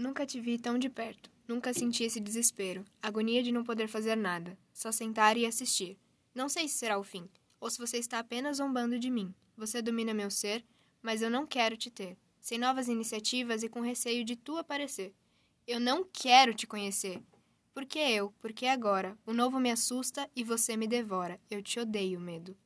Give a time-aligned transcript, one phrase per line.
[0.00, 1.30] Nunca te vi tão de perto.
[1.46, 2.86] Nunca senti esse desespero.
[3.02, 4.56] Agonia de não poder fazer nada.
[4.72, 5.98] Só sentar e assistir.
[6.34, 7.28] Não sei se será o fim,
[7.60, 9.34] ou se você está apenas zombando de mim.
[9.58, 10.64] Você domina meu ser,
[11.02, 12.16] mas eu não quero te ter.
[12.40, 15.12] Sem novas iniciativas e com receio de tu aparecer.
[15.66, 17.22] Eu não quero te conhecer.
[17.74, 18.32] Por que eu?
[18.40, 19.18] Por que agora?
[19.26, 21.38] O novo me assusta e você me devora.
[21.50, 22.56] Eu te odeio, medo.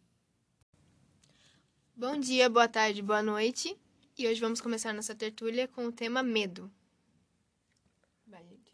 [1.96, 3.77] Bom dia, boa tarde, boa noite.
[4.16, 6.71] E hoje vamos começar nossa tertúlia com o tema medo.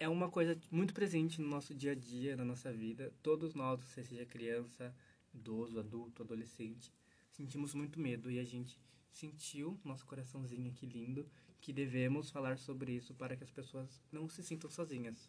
[0.00, 3.12] É uma coisa muito presente no nosso dia a dia, na nossa vida.
[3.22, 4.94] Todos nós, seja criança,
[5.34, 6.90] idoso, adulto, adolescente,
[7.30, 8.78] sentimos muito medo e a gente
[9.12, 11.28] sentiu, nosso coraçãozinho aqui lindo,
[11.60, 15.28] que devemos falar sobre isso para que as pessoas não se sintam sozinhas.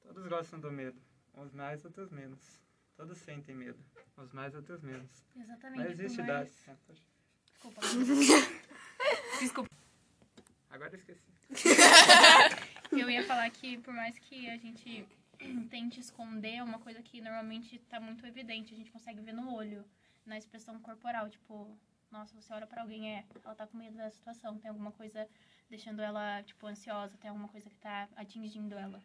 [0.00, 0.98] Todos gostam do medo,
[1.36, 2.40] uns mais, outros menos.
[2.96, 3.78] Todos sentem medo,
[4.16, 5.10] uns mais, outros menos.
[5.36, 5.78] Exatamente.
[5.84, 6.50] Não existe mais- idade.
[7.52, 7.80] Desculpa.
[9.38, 9.68] Desculpa.
[10.70, 11.20] Agora eu esqueci.
[12.92, 15.06] Eu ia falar que por mais que a gente
[15.70, 18.74] tente esconder, é uma coisa que normalmente tá muito evidente.
[18.74, 19.84] A gente consegue ver no olho,
[20.24, 21.28] na expressão corporal.
[21.28, 21.68] Tipo,
[22.10, 24.58] nossa, você olha pra alguém, é, ela tá com medo da situação.
[24.58, 25.28] Tem alguma coisa
[25.68, 27.16] deixando ela, tipo, ansiosa.
[27.18, 29.02] Tem alguma coisa que tá atingindo ela.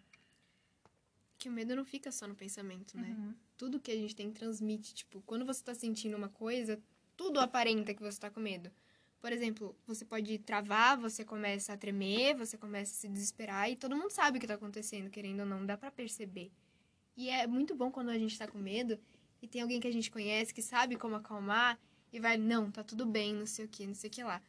[1.37, 3.09] Que o medo não fica só no pensamento, né?
[3.09, 3.35] Uhum.
[3.57, 4.93] Tudo que a gente tem transmite.
[4.93, 6.81] Tipo, quando você tá sentindo uma coisa,
[7.17, 8.71] tudo aparenta que você tá com medo.
[9.23, 13.77] Por exemplo, você pode travar, você começa a tremer, você começa a se desesperar e
[13.77, 16.51] todo mundo sabe o que tá acontecendo, querendo ou não, dá pra perceber.
[17.15, 18.99] E é muito bom quando a gente tá com medo
[19.41, 21.79] e tem alguém que a gente conhece que sabe como acalmar
[22.11, 24.41] e vai, não, tá tudo bem, não sei o que, não sei o que lá.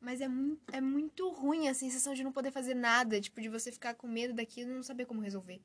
[0.00, 3.48] Mas é muito, é muito ruim a sensação de não poder fazer nada, tipo, de
[3.48, 5.60] você ficar com medo daquilo e não saber como resolver.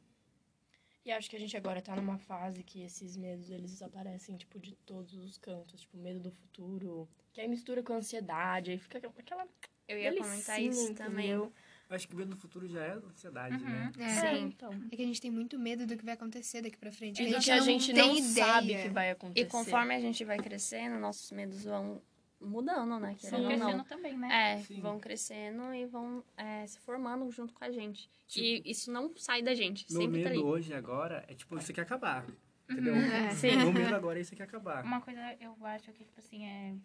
[1.03, 4.59] E acho que a gente agora tá numa fase que esses medos, eles aparecem, tipo,
[4.59, 5.81] de todos os cantos.
[5.81, 9.47] Tipo, medo do futuro, que aí mistura com ansiedade, aí fica aquela
[9.87, 11.29] Eu ia comentar isso também.
[11.29, 11.51] Eu
[11.89, 13.69] acho que o medo do futuro já é ansiedade, Uhum.
[13.69, 13.91] né?
[13.99, 14.07] É.
[14.35, 14.43] Sim.
[14.45, 14.71] Então.
[14.91, 17.21] É que a gente tem muito medo do que vai acontecer daqui pra frente.
[17.21, 18.45] E a do gente que a não gente tem não ideia.
[18.45, 19.45] sabe que vai acontecer.
[19.45, 22.01] E conforme a gente vai crescendo, nossos medos vão
[22.41, 23.15] mudando, né?
[23.29, 23.83] Vão ou crescendo não.
[23.83, 24.53] também, né?
[24.53, 24.81] É, Sim.
[24.81, 28.09] vão crescendo e vão é, se formando junto com a gente.
[28.35, 30.49] e isso não sai da gente, Meu sempre tá medo ali.
[30.49, 32.25] hoje agora é tipo, isso quer acabar.
[32.69, 32.95] Entendeu?
[32.95, 33.31] É.
[33.31, 33.57] Sim.
[33.57, 34.83] Meu medo agora é isso quer acabar.
[34.83, 36.75] Uma coisa eu acho que, tipo assim, é.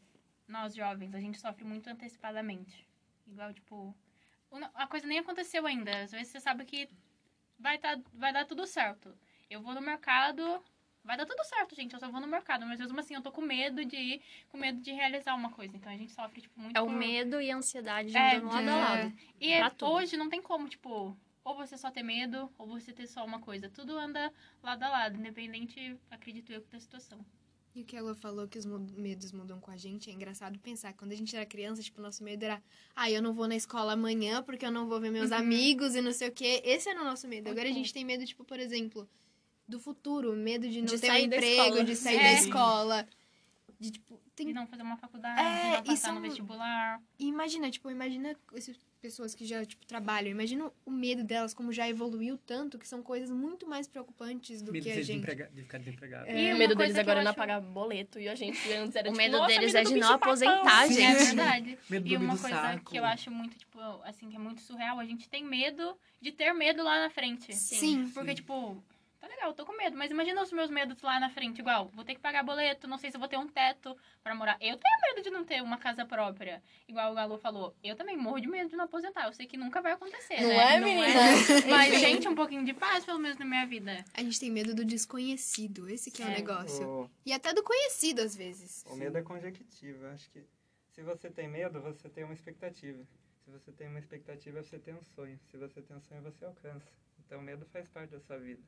[0.48, 2.88] Nós jovens, a gente sofre muito antecipadamente.
[3.26, 3.94] Igual, tipo.
[4.74, 6.02] A coisa nem aconteceu ainda.
[6.02, 6.88] Às vezes você sabe que
[7.58, 9.12] vai, tá, vai dar tudo certo.
[9.50, 10.62] Eu vou no mercado.
[11.06, 11.94] Vai dar tudo certo, gente.
[11.94, 12.66] Eu só vou no mercado.
[12.66, 15.76] Mas mesmo assim, eu tô com medo de ir, com medo de realizar uma coisa.
[15.76, 16.76] Então a gente sofre, tipo, muito.
[16.76, 18.72] É o por- medo e a ansiedade É, andando lado é.
[18.72, 19.12] a lado.
[19.40, 23.24] E hoje não tem como, tipo, ou você só ter medo, ou você ter só
[23.24, 23.68] uma coisa.
[23.70, 27.24] Tudo anda lado a lado, independente, acredito eu, da situação.
[27.74, 30.94] E o que ela falou que os medos mudam com a gente, é engraçado pensar.
[30.94, 32.62] Quando a gente era criança, tipo, nosso medo era,
[32.96, 35.36] ah, eu não vou na escola amanhã porque eu não vou ver meus Uhum.
[35.36, 36.62] amigos e não sei o quê.
[36.64, 37.50] Esse era o nosso medo.
[37.50, 39.06] Agora a gente tem medo, tipo, por exemplo,
[39.68, 42.22] do futuro, medo de não De ter um emprego, de sair É.
[42.22, 43.08] da escola.
[43.78, 46.98] De, tipo, tem De não fazer uma faculdade, É, de não passar são- no vestibular.
[47.18, 50.30] E imagina, tipo, imagina essas pessoas que já, tipo, trabalham.
[50.30, 54.72] Imagina o medo delas, como já evoluiu tanto, que são coisas muito mais preocupantes do
[54.72, 55.06] medo que a gente.
[55.06, 56.26] desemprega- de ficar desempregado.
[56.26, 56.42] É.
[56.50, 58.18] E o medo deles agora é não acho- pagar boleto.
[58.18, 60.84] E a gente antes era O tipo, medo "Nossa, deles é de não papão." aposentar,
[60.86, 61.24] É gente.
[61.26, 61.78] verdade.
[61.90, 62.90] Medo E uma do coisa saco.
[62.90, 66.32] que eu acho muito, tipo, assim, que é muito surreal, a gente tem medo de
[66.32, 67.54] ter medo lá na frente.
[67.54, 68.08] Sim.
[68.08, 68.34] Porque, Sim.
[68.36, 68.82] tipo,
[69.26, 71.88] tá legal, eu tô com medo, mas imagina os meus medos lá na frente, igual,
[71.88, 74.56] vou ter que pagar boleto, não sei se eu vou ter um teto pra morar.
[74.60, 76.62] Eu tenho medo de não ter uma casa própria.
[76.88, 79.26] Igual o Galo falou, eu também morro de medo de não aposentar.
[79.26, 80.76] Eu sei que nunca vai acontecer, Não né?
[80.76, 81.06] é, menina?
[81.68, 84.04] Mas, gente, um pouquinho de paz, pelo menos, na minha vida.
[84.14, 85.88] A gente tem medo do desconhecido.
[85.88, 86.34] Esse que é, o É.
[86.34, 86.86] negócio.
[86.88, 88.84] O, E até do conhecido, às vezes.
[88.86, 90.06] o medo é conjectivo.
[90.06, 90.44] Acho que
[90.90, 93.04] se você tem medo, você tem uma expectativa.
[93.44, 95.38] Se você tem uma expectativa, você tem um sonho.
[95.50, 96.86] Se você tem um sonho, você alcança.
[97.26, 98.62] Então, o medo faz parte da sua vida.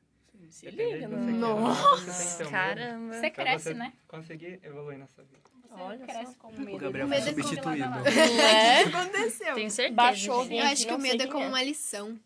[0.49, 1.31] Se Dependendo liga, do né?
[1.31, 2.37] que Nossa.
[2.37, 3.13] que um medo Caramba.
[3.15, 3.93] Você cresce, você né?
[4.07, 5.39] conseguir evoluir na sua vida.
[5.63, 6.39] Você Olha cresce só.
[6.39, 6.77] com O medo.
[6.77, 7.83] Gabriel O foi medo é substituído.
[7.83, 8.03] controlado.
[8.03, 8.11] Não
[8.43, 8.83] é?
[8.83, 9.55] aconteceu?
[9.55, 9.95] Tenho certeza.
[9.95, 10.55] Baixou gente.
[10.57, 11.47] Eu acho que o medo é como é.
[11.47, 12.19] uma lição.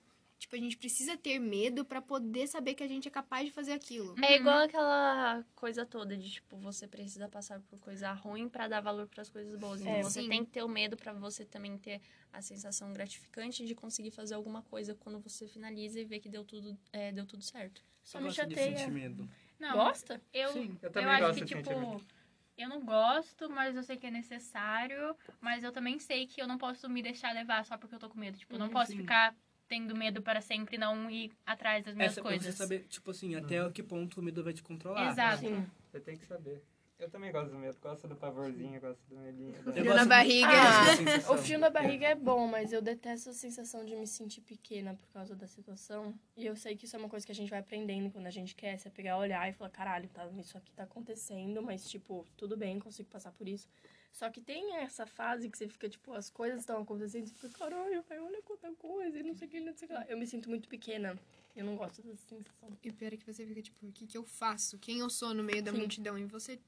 [0.53, 3.51] Tipo, a gente precisa ter medo pra poder saber que a gente é capaz de
[3.51, 4.15] fazer aquilo.
[4.23, 8.79] É igual aquela coisa toda de, tipo, você precisa passar por coisa ruim pra dar
[8.81, 9.81] valor pras coisas boas.
[9.81, 10.03] Então, É.
[10.03, 10.29] você Sim.
[10.29, 11.99] tem que ter o medo pra você também ter
[12.31, 16.43] a sensação gratificante de conseguir fazer alguma coisa quando você finaliza e vê que deu
[16.43, 17.81] tudo, é, deu tudo certo.
[18.03, 18.77] Só Eu me gosto de chateia.
[18.77, 19.27] sentir medo.
[19.59, 20.21] Não, Gosta?
[20.33, 22.05] eu, Sim, eu eu, também acho gosto que, de tipo, sentir medo.
[22.57, 25.15] eu não gosto, mas eu sei que é necessário.
[25.41, 28.07] Mas eu também sei que eu não posso me deixar levar só porque eu tô
[28.09, 28.37] com medo.
[28.37, 28.97] Tipo, eu não Hum, posso sim.
[28.97, 29.33] ficar
[29.73, 32.45] tendo medo para sempre e não ir atrás das minhas Essa coisas.
[32.45, 35.09] você saber, tipo assim, até que ponto o medo vai te controlar.
[35.11, 35.39] Exato.
[35.39, 35.65] Sim.
[35.91, 36.61] Você tem que saber.
[36.99, 37.75] Eu também gosto do medo.
[37.81, 39.51] Gosto do pavorzinho, gosto do medinho.
[39.63, 40.47] da- Frio na barriga.
[40.47, 44.41] Ah, o frio na barriga é bom, mas eu detesto a sensação de me sentir
[44.41, 46.13] pequena por causa da situação.
[46.37, 48.31] E eu sei que isso é uma coisa que a gente vai aprendendo quando a
[48.31, 51.89] gente quer, se é pegar, olhar e falar, caralho, tá, isso aqui tá acontecendo, mas,
[51.89, 53.67] tipo, tudo bem, consigo passar por isso.
[54.13, 57.49] Só que tem essa fase que você fica, tipo, as coisas estão acontecendo, você fica,
[57.49, 60.05] caralho, velho, olha quanta coisa, e não sei o que, não sei o que lá.
[60.07, 61.19] Eu me sinto muito pequena.
[61.55, 62.77] Eu não gosto dessa sensação.
[62.83, 64.77] E o pior é que você fica tipo, o que, que eu faço?
[64.77, 65.79] Quem eu sou no meio da Sim.
[65.79, 66.17] multidão?
[66.17, 66.59] E você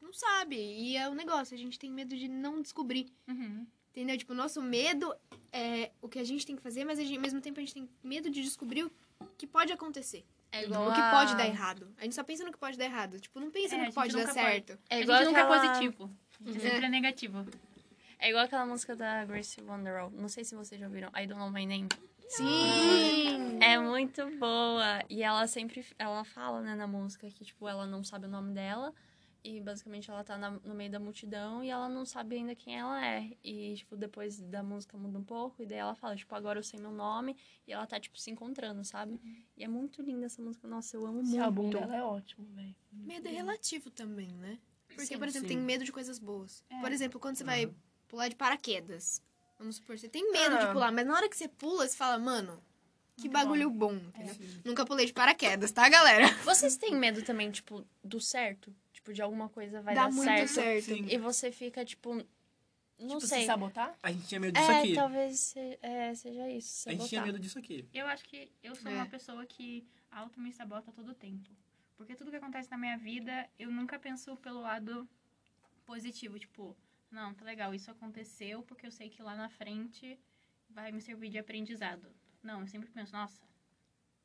[0.00, 0.56] não sabe.
[0.56, 3.12] E é o negócio, a gente tem medo de não descobrir.
[3.28, 3.66] Uhum.
[3.90, 4.16] Entendeu?
[4.16, 5.14] Tipo, o nosso medo
[5.52, 7.62] é o que a gente tem que fazer, mas a gente- ao mesmo tempo a
[7.62, 8.90] gente tem medo de descobrir o
[9.36, 10.24] que pode acontecer.
[10.52, 11.92] É igual o que a- pode dar errado.
[11.98, 13.18] A gente só pensa no que pode dar errado.
[13.20, 14.32] Tipo, não pensa É, no a que pode dar pode.
[14.34, 14.78] certo.
[14.88, 16.10] É a igual gente nunca é aquela- positivo.
[16.44, 17.46] A gente sempre é negativo.
[18.18, 20.10] É igual aquela música da Grace Wonderall.
[20.10, 21.08] Não sei se vocês já ouviram.
[21.16, 21.88] I Don't Know My Name.
[22.28, 23.58] Sim!
[23.60, 25.02] É muito boa.
[25.08, 28.52] E ela sempre, ela fala, né, na música que, tipo, ela não sabe o nome
[28.54, 28.92] dela.
[29.44, 32.78] E, basicamente, ela tá na- no meio da multidão e ela não sabe ainda quem
[32.78, 33.28] ela é.
[33.42, 35.62] E, tipo, depois da música muda um pouco.
[35.62, 37.36] E daí ela fala, tipo, agora eu sei meu nome.
[37.66, 39.20] E ela tá, tipo, se encontrando, sabe?
[39.56, 40.68] E é muito linda essa música.
[40.68, 41.42] Nossa, eu amo Esse muito.
[41.44, 42.74] álbum dela é ótimo, velho.
[42.92, 44.58] Medo é relativo também, né?
[44.94, 45.54] Porque, Sim, por exemplo, sim.
[45.56, 46.64] tem medo de coisas boas.
[46.70, 46.80] É.
[46.80, 47.70] Por exemplo, quando você vai
[48.08, 49.22] pular de paraquedas.
[49.58, 50.64] Vamos supor, você tem medo Ah.
[50.66, 52.62] de pular, mas na hora que você pula, você fala, mano,
[53.16, 53.94] que Muito bagulho bom.
[54.14, 54.22] É.
[54.24, 54.60] entendeu?
[54.64, 56.26] Nunca pulei de paraquedas, tá, galera?
[56.44, 58.74] Vocês têm medo também, tipo, do certo?
[58.92, 60.48] Tipo, de alguma coisa vai Dá dar muito certo.
[60.48, 60.84] certo.
[60.86, 61.06] Sim.
[61.08, 62.14] E você fica, tipo,
[62.98, 63.40] não tipo, sei.
[63.42, 63.94] se sabotar?
[64.02, 64.94] A gente tinha medo disso É, aqui.
[64.94, 66.88] talvez se- é, seja isso.
[66.88, 67.26] A gente tinha sabotar.
[67.26, 67.88] medo disso aqui.
[67.92, 68.94] Eu acho que eu sou É.
[68.94, 71.50] uma pessoa que auto me sabota todo o tempo.
[72.02, 75.08] Porque tudo que acontece na minha vida, eu nunca penso pelo lado
[75.86, 76.36] positivo.
[76.38, 76.76] Tipo,
[77.10, 80.18] não, tá legal, isso aconteceu porque eu sei que lá na frente
[80.68, 82.08] vai me servir de aprendizado.
[82.42, 83.40] Não, eu sempre penso, nossa,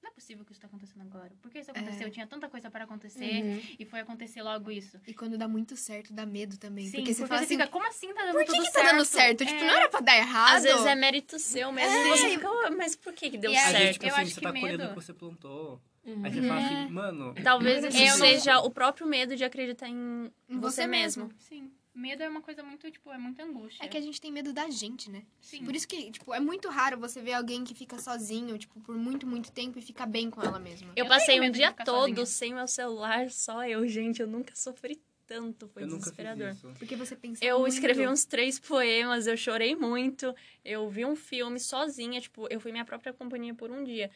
[0.01, 1.35] não é possível que isso tá acontecendo agora.
[1.39, 2.07] Por que isso aconteceu?
[2.07, 2.09] É.
[2.09, 3.75] Tinha tanta coisa para acontecer Uhum.
[3.77, 5.00] e foi acontecer logo isso.
[5.06, 6.88] E quando dá muito certo, dá medo também.
[6.88, 8.85] Sim, porque você fala assim, fica, como assim tá dando por que, tudo que certo?
[8.85, 9.45] tá dando certo?
[9.45, 9.68] Tipo, É.
[9.68, 10.56] não era pra dar errado.
[10.57, 11.95] Às vezes é mérito seu mesmo.
[11.95, 12.09] É.
[12.09, 13.94] você fica, "Ué, mas por que que deu E certo?
[13.94, 15.81] tipo eu assim, acho você que tá colhendo o medo- que você plantou.
[16.07, 16.25] Uhum.
[16.25, 16.83] Aí você fala É.
[16.83, 21.30] assim, mano, Talvez isso Eu- seja o próprio medo de acreditar em você, você mesmo.
[21.38, 21.71] Sim.
[21.94, 23.83] Medo é uma coisa muito, tipo, é muita angústia.
[23.83, 25.24] É que a gente tem medo da gente, né?
[25.42, 25.65] Sim.
[25.65, 28.95] Por isso que, tipo, é muito raro você ver alguém que fica sozinho, tipo, por
[28.95, 30.92] muito, muito tempo e fica bem com ela mesma.
[30.95, 32.25] Eu Eu passei um dia todo sozinha.
[32.27, 34.21] sem meu celular, só eu, gente.
[34.21, 35.68] Eu nunca sofri tanto.
[35.69, 36.50] Foi eu nunca desesperador.
[36.50, 36.74] fiz isso.
[36.77, 37.74] Porque você pensa Eu muito.
[37.74, 40.36] escrevi uns três poemas, eu chorei muito.
[40.63, 44.12] Eu vi um filme sozinha, tipo, eu fui minha própria companhia por um dia.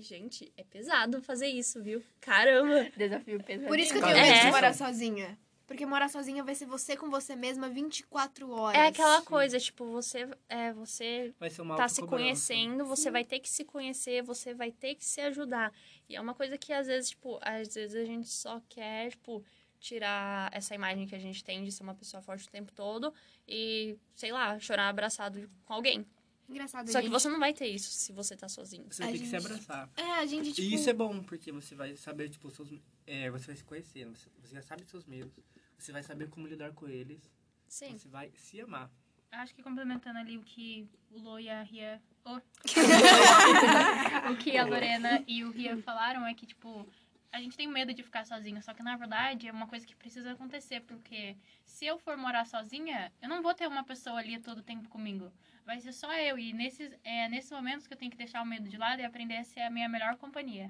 [0.00, 2.02] E, gente, é pesado fazer isso, viu?
[2.22, 2.90] Caramba!
[2.96, 3.68] Desafio pesado.
[3.68, 4.50] Por isso que eu tenho medo de é.
[4.50, 5.38] morar sozinha.
[5.66, 8.80] Porque morar sozinha vai ser você com você mesma 24 horas.
[8.80, 13.24] É aquela coisa, tipo, você, é, você Vai ser uma tá se conhecendo, você vai
[13.24, 15.70] ter que se conhecer, você vai ter que se ajudar.
[16.08, 19.44] E é uma coisa que às vezes, tipo, às vezes a gente só quer, tipo,
[19.78, 23.12] tirar essa imagem que a gente tem de ser uma pessoa forte o tempo todo
[23.46, 26.06] e, sei lá, chorar abraçado com alguém.
[26.50, 27.12] Engraçado, Só que gente.
[27.12, 28.84] você não vai ter isso se você tá sozinho.
[28.90, 29.88] Você A ter que se gente- abraçar.
[29.96, 30.60] É, a gente, tipo...
[30.68, 32.68] E isso é bom, porque você vai saber, tipo, os seus.
[33.06, 35.32] É, você vai se conhecer, você, você já sabe dos seus medos.
[35.78, 37.20] Você vai saber como lidar com eles.
[37.68, 37.96] Sim.
[37.96, 38.90] Você vai se amar.
[39.30, 42.02] Acho que complementando ali o que o Lô e a Ria.
[42.24, 42.40] Oh.
[44.32, 46.86] o que a Lorena e o Ria falaram é que, tipo,
[47.32, 48.62] a gente tem medo de ficar sozinho.
[48.62, 50.80] Só que, na verdade, é uma coisa que precisa acontecer.
[50.82, 54.62] Porque se eu for morar sozinha, eu não vou ter uma pessoa ali todo o
[54.62, 55.32] tempo comigo.
[55.64, 56.38] Vai ser só eu.
[56.38, 59.04] E nesses, é, nesses momentos que eu tenho que deixar o medo de lado e
[59.04, 60.66] aprender a ser a minha melhor companhia.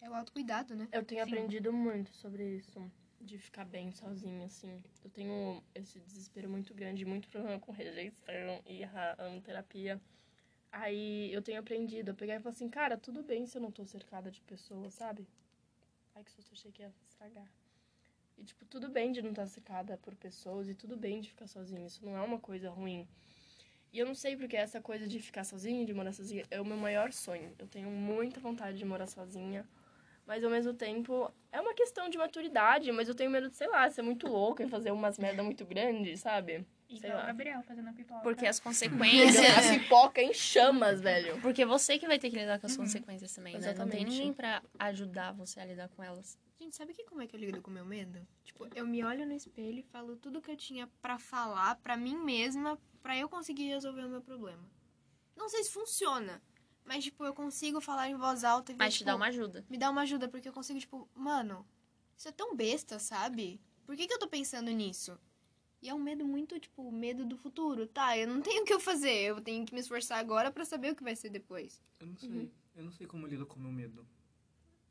[0.00, 0.88] É o autocuidado, né?
[0.92, 1.30] Eu tenho Sim.
[1.32, 4.82] aprendido muito sobre isso, de ficar bem sozinha, assim.
[5.04, 10.00] Eu tenho esse desespero muito grande, muito problema com rejeição e a amo terapia.
[10.70, 13.72] Aí eu tenho aprendido a pegar e falar assim, cara, tudo bem se eu não
[13.72, 15.26] tô cercada de pessoas, sabe?
[16.18, 17.46] Ai, que susto, achei que ia estragar.
[18.36, 21.46] E, tipo, tudo bem de não estar cercada por pessoas e tudo bem de ficar
[21.46, 21.86] sozinha.
[21.86, 23.06] Isso não é uma coisa ruim.
[23.92, 26.64] E eu não sei porque essa coisa de ficar sozinha, de morar sozinha, é o
[26.64, 27.54] meu maior sonho.
[27.56, 29.64] Eu tenho muita vontade de morar sozinha.
[30.26, 33.68] Mas ao mesmo tempo, é uma questão de maturidade, mas eu tenho medo de, sei
[33.68, 36.66] lá, ser muito louca e fazer umas merda muito grandes, sabe?
[36.88, 37.26] Sei Igual o lá.
[37.26, 38.22] Gabriel fazendo a pipoca.
[38.22, 39.66] Porque as a consequências.
[39.78, 41.38] pipoca em chamas, velho.
[41.42, 42.84] Porque você que vai ter que lidar com as Uhum.
[42.84, 43.58] consequências também, né?
[43.58, 44.10] Não tem Exatamente.
[44.10, 46.38] ninguém pra ajudar você a lidar com elas.
[46.58, 48.26] Gente, sabe que como é que eu lido com o meu medo?
[48.42, 51.96] Tipo, eu me olho no espelho e falo tudo que eu tinha pra falar pra
[51.96, 54.64] mim mesma pra eu conseguir resolver o meu problema.
[55.36, 56.42] Não sei se funciona,
[56.84, 59.64] mas, tipo, eu consigo falar em voz alta e Mas te tipo, dá uma ajuda.
[59.68, 61.64] me dá uma ajuda, porque eu consigo, tipo, mano,
[62.16, 63.60] isso é tão besta, sabe?
[63.86, 65.16] Por que, que eu tô pensando nisso?
[65.80, 67.86] E é um medo muito, tipo, medo do futuro.
[67.86, 70.64] Tá, eu não tenho o que eu fazer, eu tenho que me esforçar agora pra
[70.64, 71.80] saber o que vai ser depois.
[72.00, 72.28] Eu não sei.
[72.30, 72.50] Uhum.
[72.76, 74.06] Eu não sei como eu lido com o meu medo.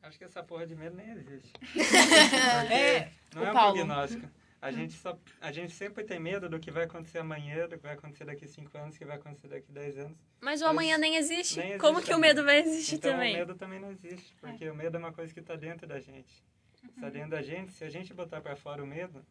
[0.01, 1.51] Acho que essa porra de medo nem existe.
[2.71, 3.75] É, Não O é um Paulo.
[3.75, 4.29] prognóstico.
[4.59, 7.83] A gente, só, a gente sempre tem medo do que vai acontecer amanhã, do que
[7.83, 10.17] vai acontecer daqui 5 anos, do que vai acontecer daqui 10 anos.
[10.41, 11.59] Mas o Mas amanhã nem existe.
[11.59, 13.35] nem Como existe que o medo vai existir então também?
[13.35, 15.99] o medo também não existe, porque o medo é uma coisa que está dentro da
[15.99, 16.43] gente.
[16.83, 19.23] Está dentro da gente, se a gente botar para fora o medo,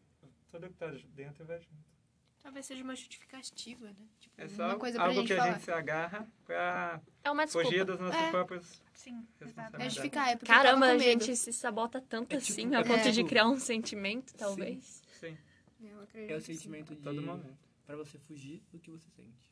[0.56, 1.96] tudo que está dentro vai junto.
[2.42, 4.06] Talvez seja uma justificativa, né?
[4.20, 5.52] Tipo, É só uma coisa pra algo gente que a falar.
[5.54, 7.66] gente se agarra para É uma desculpa.
[7.68, 8.30] fugir dos nossos É.
[8.30, 9.76] próprios Sim, exato.
[9.76, 12.82] É justificar, é porque eu Caramba, a gente se sabota tanto É tipo- assim, ao
[12.82, 15.02] é ponto de tipo- criar um sentimento, talvez.
[15.18, 15.36] Sim,
[15.80, 16.54] Eu acredito É o que sim.
[16.54, 17.02] sentimento de.
[17.02, 17.58] todo momento.
[17.84, 19.50] Pra você fugir do que você sente.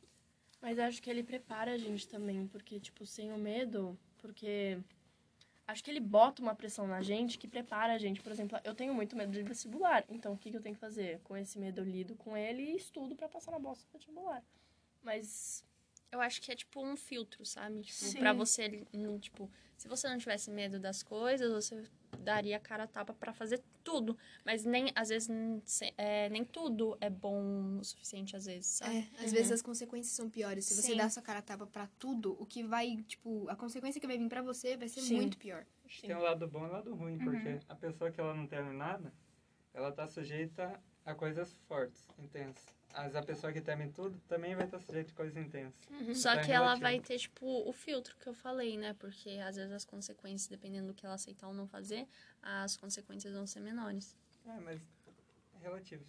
[0.62, 4.78] Mas acho que ele prepara a gente também, porque, tipo, sem o medo, porque
[5.66, 8.20] acho que ele bota uma pressão na gente que prepara a gente.
[8.20, 10.80] Por exemplo, eu tenho muito medo de vestibular, então o que, que eu tenho que
[10.80, 11.20] fazer?
[11.24, 14.42] Com esse medo eu lido com ele e estudo pra passar na bosta do vestibular.
[15.02, 15.64] Mas
[16.12, 17.82] Eu acho que é tipo um filtro, sabe?
[17.82, 18.18] Tipo, Sim.
[18.20, 18.86] pra você,
[19.20, 19.50] tipo,
[19.84, 21.82] se você não tivesse medo das coisas, você
[22.20, 24.16] daria a cara a tapa pra fazer tudo.
[24.42, 25.28] Mas nem, às vezes,
[25.98, 28.96] é, nem tudo é bom o suficiente, às vezes, sabe?
[29.20, 30.64] É, às vezes as consequências são piores.
[30.64, 30.96] Se você Sim.
[30.96, 34.16] dá sua cara a tapa pra tudo, o que vai, tipo, a consequência que vai
[34.16, 35.16] vir pra você vai ser Sim.
[35.16, 35.66] muito pior.
[35.86, 36.06] sim.
[36.06, 37.24] Tem um lado bom e um lado ruim, Uhum.
[37.24, 39.12] porque a pessoa que ela não tem nada,
[39.74, 42.64] ela tá sujeita a coisas fortes, intensas.
[42.96, 45.74] Mas a pessoa que teme tudo também vai estar sujeita a coisas intensas.
[46.16, 48.94] Só Então é que ela vai ter, tipo, o filtro que eu falei, né?
[48.94, 52.06] Porque às vezes as consequências, dependendo do que ela aceitar ou não fazer,
[52.40, 54.16] as consequências vão ser menores.
[54.46, 54.80] É, mas
[55.54, 56.04] é relativo.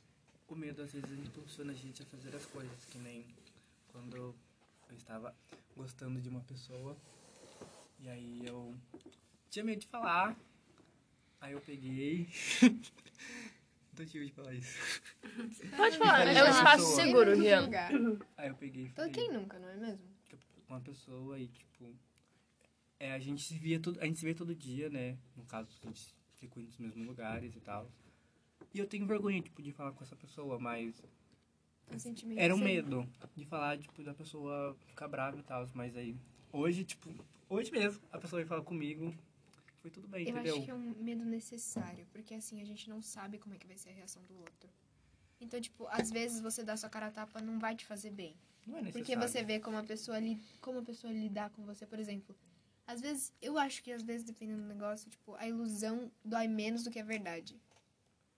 [0.48, 3.26] O medo às vezes impulsiona a gente a fazer as coisas, que nem
[3.92, 4.36] quando eu
[4.96, 5.36] estava
[5.76, 6.96] gostando de uma pessoa
[8.00, 8.76] e aí eu
[9.50, 10.38] tinha medo de falar,
[11.42, 12.30] aí eu peguei.
[13.98, 14.78] Não tive de falar isso.
[15.78, 16.96] Pode falar, é um espaço pessoa.
[17.04, 17.70] seguro, Rian.
[18.38, 20.00] Aí eu peguei e Então, falei quem nunca, não é mesmo?
[20.68, 21.96] com uma pessoa e tipo.
[23.00, 25.18] É, a gente se via todo, a gente se vê todo dia, né?
[25.36, 27.90] No caso, a gente frequenta os mesmos lugares e tal.
[28.74, 31.02] E eu tenho vergonha, tipo, de falar com essa pessoa, mas
[31.92, 31.96] um
[32.38, 32.64] Era um sério.
[32.64, 36.16] medo de falar, tipo, da pessoa ficar brava e tal, mas aí,
[36.52, 37.14] hoje, tipo,
[37.50, 39.14] hoje mesmo, a pessoa veio falar comigo,
[39.86, 40.56] foi tudo bem, Eu entendeu?
[40.56, 43.68] acho que é um medo necessário, porque assim, a gente não sabe como é que
[43.68, 44.68] vai ser a reação do outro.
[45.40, 48.36] Então, tipo, às vezes você dar sua cara a tapa não vai te fazer bem.
[48.66, 48.94] Não é necessário.
[49.06, 52.36] Porque você vê como a pessoa li, como a pessoa lidar com você, por exemplo.
[52.88, 56.84] Às vezes, eu acho que às vezes, dependendo do negócio, tipo, a ilusão dói menos
[56.84, 57.56] do que a verdade.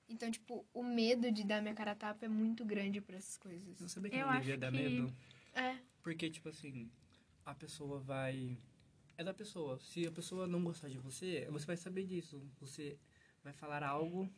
[0.09, 3.37] Então, tipo, o medo de dar minha cara a tapa é muito grande pra essas
[3.37, 3.79] coisas.
[3.79, 5.13] Não sabia que Eu não devia acho dar que- medo?
[5.53, 5.77] É.
[6.01, 6.89] Porque, tipo assim,
[7.45, 8.57] a pessoa vai...
[9.17, 9.79] É da pessoa.
[9.79, 12.39] Se a pessoa não gostar de você, você vai saber disso.
[12.59, 12.99] Você
[13.43, 14.29] vai falar algo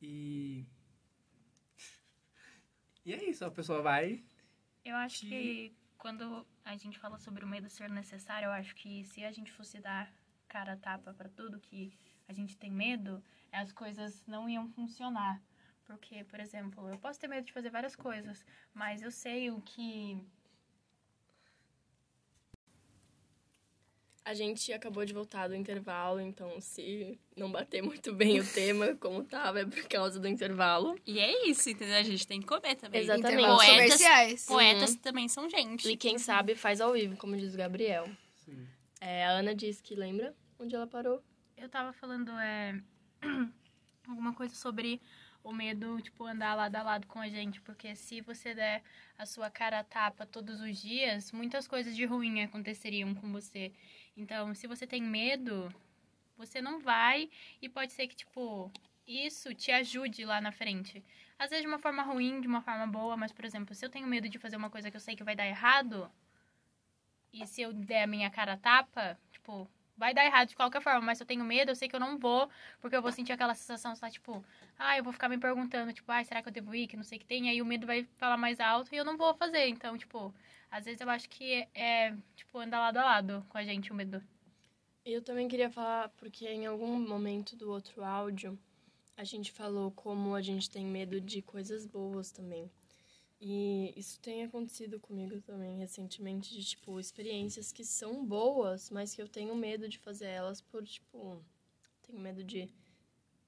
[0.00, 0.64] e...
[3.04, 4.22] E é isso, a pessoa vai...
[4.84, 8.74] Eu acho que- que quando a gente fala sobre o medo ser necessário, eu acho
[8.76, 10.12] que se a gente fosse dar
[10.48, 11.92] cara a tapa pra tudo que
[12.28, 15.42] a gente tem medo, as coisas não iam funcionar.
[15.84, 19.60] Porque, por exemplo, eu posso ter medo de fazer várias coisas, mas eu sei o
[19.60, 20.20] que
[24.24, 28.94] A gente acabou de voltar do intervalo, então se não bater muito bem o tema
[29.00, 30.96] como tava, é por causa do intervalo.
[31.04, 31.96] E é isso, entendeu?
[31.96, 33.00] A gente tem que comer também.
[33.02, 33.32] Exatamente.
[33.34, 34.46] Intervalos Poetas- comerciais.
[34.46, 35.88] Poetas também são gente.
[35.88, 38.08] E quem sabe faz ao vivo, como diz o Gabriel.
[38.36, 38.64] Sim.
[39.00, 41.20] É, a Ana disse que lembra onde ela parou.
[41.56, 42.80] Eu tava falando é,
[44.08, 45.00] alguma coisa sobre
[45.42, 47.60] o medo, tipo, andar lado a lado com a gente.
[47.60, 48.82] Porque se você der
[49.18, 53.72] a sua cara a tapa todos os dias, muitas coisas de ruim aconteceriam com você.
[54.16, 55.74] Então, se você tem medo,
[56.36, 58.70] você não vai e pode ser que, tipo,
[59.06, 61.02] isso te ajude lá na frente.
[61.38, 63.90] Às vezes de uma forma ruim, de uma forma boa, mas, por exemplo, se eu
[63.90, 66.10] tenho medo de fazer uma coisa que eu sei que vai dar errado,
[67.32, 71.00] e se eu der a minha cara tapa, tipo, vai dar errado de qualquer forma,
[71.00, 72.48] mas se eu tenho medo, eu sei que eu não vou,
[72.80, 74.44] porque eu vou sentir aquela sensação, tá, tipo,
[74.78, 77.04] ah, eu vou ficar me perguntando, tipo, ah, será que eu devo ir, que não
[77.04, 79.34] sei o que tem, aí o medo vai falar mais alto e eu não vou
[79.34, 80.34] fazer, então, tipo,
[80.72, 83.94] às vezes eu acho que é, tipo, andar lado a lado com a gente o
[83.94, 84.22] medo.
[85.04, 88.58] Eu também queria falar, porque em algum momento do outro áudio,
[89.16, 92.70] a gente falou como a gente tem medo de coisas boas também.
[93.40, 99.20] E isso tem acontecido comigo também recentemente, de, tipo, experiências que são boas, mas que
[99.20, 101.44] eu tenho medo de fazer elas por, tipo,
[102.02, 102.70] tenho medo de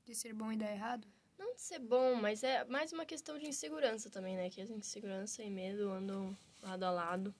[0.04, 1.07] De ser bom e dar errado?
[1.38, 4.50] não de ser bom, mas é mais uma questão de insegurança também, né?
[4.50, 7.35] Que a insegurança e medo andam lado a lado.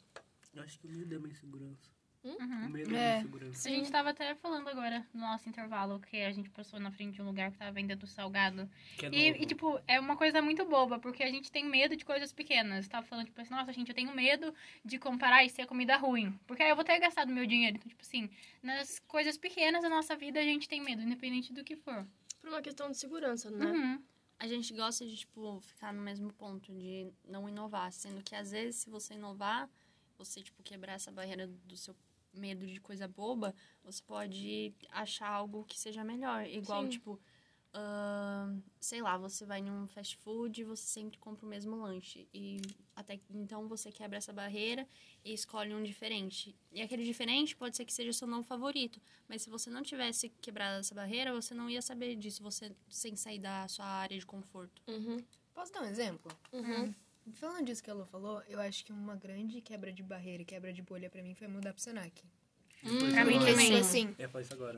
[0.55, 1.93] Eu acho que o medo é uma insegurança.
[2.23, 3.17] O medo É.
[3.17, 3.69] da insegurança.
[3.69, 7.17] A gente tava até falando agora no nosso intervalo que a gente passou na frente
[7.17, 8.67] de um lugar que tava vendendo salgado.
[8.97, 11.95] Que é E, e, tipo, é uma coisa muito boba, porque a gente tem medo
[11.95, 12.89] de coisas pequenas.
[12.89, 16.33] Tava falando, tipo assim, nossa, gente, eu tenho medo de comparar e ser comida ruim.
[16.47, 17.77] Porque aí eu vou ter gastado meu dinheiro.
[17.77, 18.31] Então, tipo assim,
[18.63, 22.07] nas coisas pequenas da nossa vida a gente tem medo, independente do que for.
[22.41, 23.67] Por uma questão de segurança, né?
[23.67, 24.03] Uhum.
[24.39, 27.93] A gente gosta de, tipo, ficar no mesmo ponto, de não inovar.
[27.93, 29.71] Sendo que, às vezes, se você inovar,
[30.19, 31.95] você, tipo, quebrar essa barreira do seu
[32.33, 36.47] medo de coisa boba, você pode achar algo que seja melhor.
[36.47, 36.89] Igual, Sim.
[36.91, 37.21] tipo,
[37.75, 42.29] ahn, sei lá, você vai num fast food e você sempre compra o mesmo lanche.
[42.33, 42.61] E
[42.95, 44.87] até então você quebra essa barreira
[45.25, 46.55] e escolhe um diferente.
[46.73, 49.01] E aquele diferente pode ser que seja o seu novo favorito.
[49.29, 53.17] Mas se você não tivesse quebrado essa barreira, você não ia saber disso, você sem
[53.17, 54.81] sair da sua área de conforto.
[54.87, 55.23] Uhum.
[55.53, 56.31] Posso dar um exemplo?
[56.53, 56.95] Uhum.
[57.33, 60.47] Falando disso que a Lu falou, eu acho que uma grande quebra de barreira e
[60.47, 62.23] quebra de bolha pra mim foi mudar pro Senac.
[63.13, 63.55] Pra mim também.
[63.55, 64.15] Isso, assim,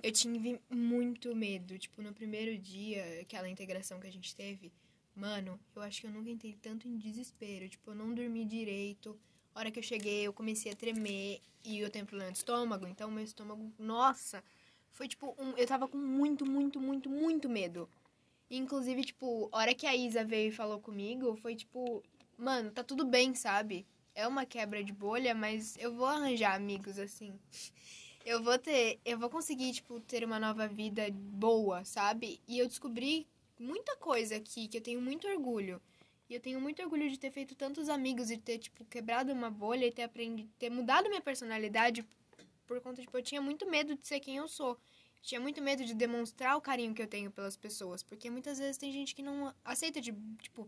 [0.02, 1.78] eu tive muito medo.
[1.78, 4.72] Tipo, no primeiro dia, aquela integração que a gente teve,
[5.14, 7.68] mano, eu acho que eu nunca entrei tanto em desespero.
[7.68, 9.18] Tipo, eu não dormi direito.
[9.54, 12.86] A hora que eu cheguei, eu comecei a tremer e eu tenho problema de estômago,
[12.86, 14.44] então meu estômago, nossa,
[14.92, 17.88] foi tipo um, eu tava com muito, muito, muito, muito medo.
[18.48, 22.04] Inclusive, tipo, a hora que a Isa veio e falou comigo, foi tipo,
[22.38, 23.84] mano, tá tudo bem, sabe?
[24.16, 27.38] É uma quebra de bolha, mas eu vou arranjar amigos assim.
[28.24, 32.40] Eu vou ter, eu vou conseguir, tipo, ter uma nova vida boa, sabe?
[32.48, 33.26] E eu descobri
[33.60, 35.82] muita coisa aqui que eu tenho muito orgulho.
[36.30, 39.50] E eu tenho muito orgulho de ter feito tantos amigos e ter, tipo, quebrado uma
[39.50, 42.02] bolha e ter aprendido, ter mudado minha personalidade
[42.66, 44.78] por conta, tipo, eu tinha muito medo de ser quem eu sou.
[45.20, 48.02] Tinha muito medo de demonstrar o carinho que eu tenho pelas pessoas.
[48.02, 50.66] Porque muitas vezes tem gente que não aceita, de, tipo,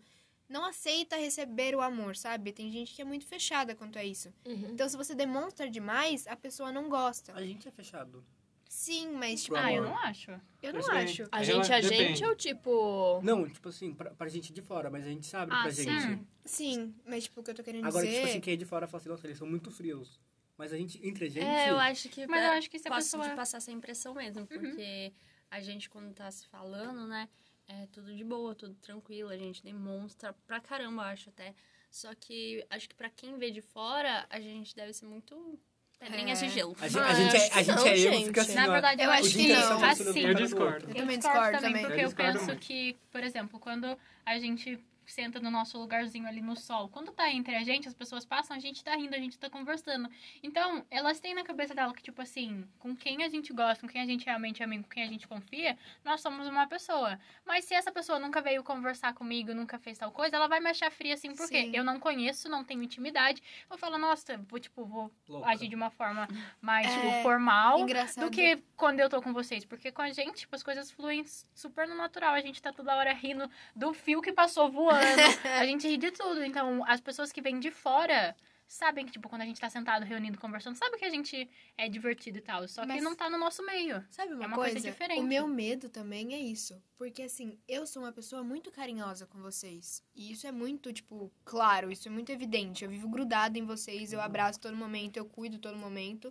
[0.49, 2.53] não aceita receber o amor, sabe?
[2.53, 4.33] Tem gente que é muito fechada quanto a isso.
[4.47, 4.71] Uhum.
[4.71, 7.33] Então, se você demonstra demais, a pessoa não gosta.
[7.35, 8.25] A gente é fechado.
[8.71, 9.95] Sim, mas, tipo, Ah, eu amor.
[9.95, 10.31] não acho.
[10.63, 11.23] eu não Isso acho.
[11.33, 12.05] A É, gente, a depende.
[12.17, 13.21] gente ou tipo.
[13.23, 15.85] Não, tipo assim, pra, pra gente de fora, mas a gente sabe Ah, pra sim.
[15.85, 16.27] gente.
[16.45, 18.19] Sim, mas, tipo, o que eu tô querendo Agora, dizer...
[18.19, 20.21] tipo assim, quem é de fora fala assim, nossa, eles são muito frios.
[20.59, 21.45] Mas a gente, entre a gente.
[21.47, 22.27] É, eu acho que.
[22.27, 25.13] Mas eu acho que se a posso pessoa- de passar essa impressão mesmo, porque
[25.51, 27.27] a gente, quando tá se falando, né,
[27.69, 31.55] é tudo de boa, tudo tranquilo, a gente demonstra pra caramba, eu acho até.
[31.91, 35.59] Só que acho que pra quem vê de fora, a gente deve ser muito
[35.99, 36.47] pedrinhas É.
[36.47, 36.77] de gelo.
[36.81, 38.27] A gente, Ah, a gente é, a gente não, é eu, gente.
[38.27, 39.71] fica assim, Na verdade, Eu eu acho que não.
[39.81, 39.85] não.
[39.85, 40.89] Assim, Assim, Eu discordo.
[40.91, 41.83] Eu também discordo discordo também.
[41.87, 42.61] Porque Eu eu, penso muito.
[42.61, 44.79] que, por exemplo, quando a gente
[45.13, 48.57] senta no nosso lugarzinho ali no sol, quando tá entre a gente, as pessoas passam,
[48.57, 50.09] a gente tá rindo, a gente tá conversando.
[50.43, 53.89] Então, elas têm na cabeça dela que, tipo assim, com quem a gente gosta, com
[53.93, 57.19] quem a gente realmente é amigo, com quem a gente confia, nós somos uma pessoa.
[57.47, 60.71] Mas se essa pessoa nunca veio conversar comigo, nunca fez tal coisa, ela vai me
[60.71, 61.73] achar fria assim, porque Sim.
[61.75, 63.43] eu não conheço, não tenho intimidade.
[63.71, 65.49] Eu falo, nossa, vou, tipo, vou Louca.
[65.51, 66.29] agir de uma forma
[66.61, 68.25] mais, É, tipo, formal Engraçado.
[68.25, 69.65] do que quando eu tô com vocês.
[69.65, 72.35] Porque com a gente, tipo, as coisas fluem super no natural.
[72.35, 74.98] A gente tá toda hora rindo do fio que passou voando.
[75.61, 76.43] a gente ri de tudo.
[76.45, 78.35] Então, as pessoas que vêm de fora
[78.67, 81.89] sabem que, tipo, quando a gente tá sentado, reunido, conversando, sabe que a gente é
[81.89, 82.69] divertido e tal.
[82.69, 84.05] Só que Mas- não tá no nosso meio.
[84.11, 84.73] Sabe uma, É uma coisa?
[84.75, 85.21] coisa diferente.
[85.21, 86.79] O meu medo também é isso.
[86.99, 90.03] Porque, assim, eu sou uma pessoa muito carinhosa com vocês.
[90.15, 92.85] E isso é muito, tipo, claro, isso é muito evidente.
[92.85, 96.31] Eu vivo grudada em vocês, eu abraço todo momento, eu cuido todo momento.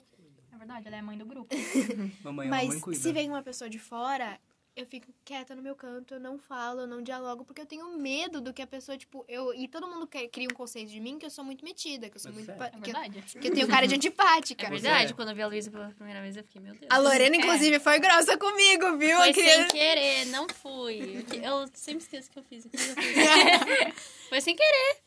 [0.51, 1.49] Na verdade, ela é a mãe do grupo.
[2.23, 2.99] Mamãe, Mas mamãe cuida.
[2.99, 4.39] se vem uma pessoa de fora,
[4.79, 7.97] eu fico quieta no meu canto, eu não falo, eu não dialogo, porque eu tenho
[7.97, 9.53] medo do que a pessoa, tipo, eu.
[9.53, 12.15] E todo mundo quer- cria um conceito de mim que eu sou muito metida, que
[12.17, 12.51] eu sou Mas muito.
[12.51, 12.55] é.
[12.55, 13.21] pa- É que, eu, verdade.
[13.39, 14.67] que eu tenho cara de antipática.
[14.67, 15.15] É verdade, é.
[15.15, 16.87] quando eu vi a Luísa pela primeira vez, eu fiquei, meu Deus.
[16.89, 17.39] A Lorena, É.
[17.39, 19.17] inclusive, foi grossa comigo, viu?
[19.17, 21.25] Foi queria- sem querer, não fui.
[21.43, 22.63] Eu sempre esqueço que eu fiz.
[22.65, 22.95] que eu fiz.
[24.29, 24.97] Foi sem querer.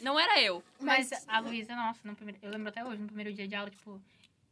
[0.00, 0.62] Não era eu.
[0.80, 3.54] Mas Mas- a Luísa, nossa, no primeiro, eu lembro até hoje, no primeiro dia de
[3.54, 4.00] aula, tipo,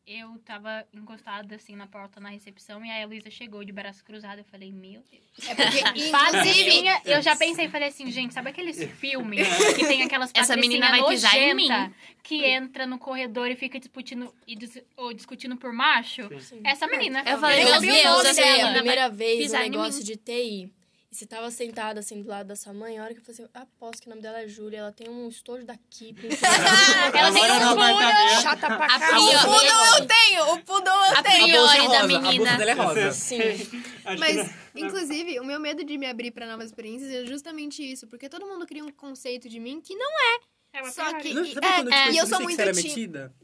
[0.06, 4.04] eu tava encostada assim na porta na recepção e aí a Luísa chegou de braço
[4.04, 4.38] cruzado.
[4.38, 5.48] Eu falei, meu Deus.
[5.48, 10.30] É porque, inclusive, eu já pensei, falei assim, gente, sabe aqueles filmes que tem aquelas
[10.34, 14.82] Essa menina vai pisar em nojenta que entra no corredor e fica discutindo, e dis-
[14.96, 16.22] ou discutindo por macho?
[16.64, 17.22] Essa menina.
[17.26, 18.50] Eu falei, eu meu Deus, o essa dela.
[18.52, 20.04] menina a primeira vez no em negócio mim.
[20.04, 20.72] de TI.
[21.12, 23.38] E você tava sentada assim do lado da sua mãe, a hora que eu falei
[23.44, 26.16] assim, aposto que o nome dela é Júlia, ela tem um estojo daqui.
[27.14, 28.40] Ela tem um não vendo.
[28.42, 29.22] chata pra A caralho.
[29.22, 31.54] o pudor eu tenho, o pudor eu A tenho.
[31.54, 32.32] A bolsa é priori da rosa, a menina.
[32.38, 33.12] bolsa dela é rosa.
[33.12, 33.38] Sim.
[34.18, 38.06] Mas, que inclusive, o meu medo de me abrir pra novas experiências é justamente isso.
[38.06, 40.08] Porque todo mundo cria um conceito de mim que não
[40.72, 42.56] É uma Só que- Não, sabe É, quando é, tipo, e eu você sou muito?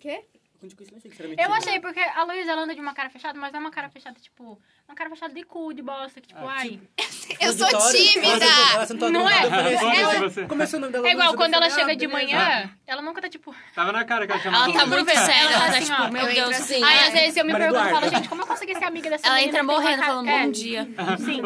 [0.01, 0.25] Quê?
[0.61, 3.53] Eu não achei que Eu porque a Luísa ela anda de uma cara fechada, mas
[3.53, 6.41] não é uma cara fechada, tipo, uma cara fechada de cu, de bosta, que tipo,
[6.47, 6.71] Ah, ai.
[6.71, 6.89] tipo,
[7.41, 9.11] Eu sou tímida!
[9.11, 9.35] Não é?
[9.35, 10.47] lado, eu falei assim, Foda-se ela- você.
[10.47, 11.07] Começou o nome dela.
[11.07, 12.35] É igual Luísa, quando eu ela falei, chega ah, de beleza.
[12.35, 13.55] manhã, ela nunca tá tipo.
[13.75, 15.85] Tava na cara que ela chamava Ela tá muito Ela séria, tá ela tá assim,
[15.93, 16.49] tipo, ó, meu eu Deus.
[16.51, 17.07] entro assim, Aí é.
[17.07, 18.17] às vezes eu me Maria pergunto, eu falo, Eduarda.
[18.19, 20.13] gente, como eu consegui ser amiga dessa Ela menina entra que tem uma morrendo, cara-
[20.13, 20.89] falando É, bom dia.
[21.19, 21.43] Sim.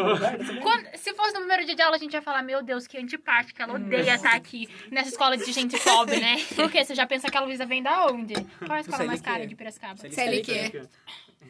[0.63, 2.97] Quando- se fosse no primeiro dia de aula, a gente ia falar, meu Deus, que
[2.97, 6.43] antipática, ela odeia estar aqui nessa escola de gente pobre, né?
[6.55, 6.85] Por quê?
[6.85, 8.35] Você já pensa que a Luísa vem da onde?
[8.35, 9.31] Qual é a escola mais CLQ.
[9.33, 9.97] cara de Piracicaba?
[9.97, 10.71] CLQ.
[10.75, 10.89] Eu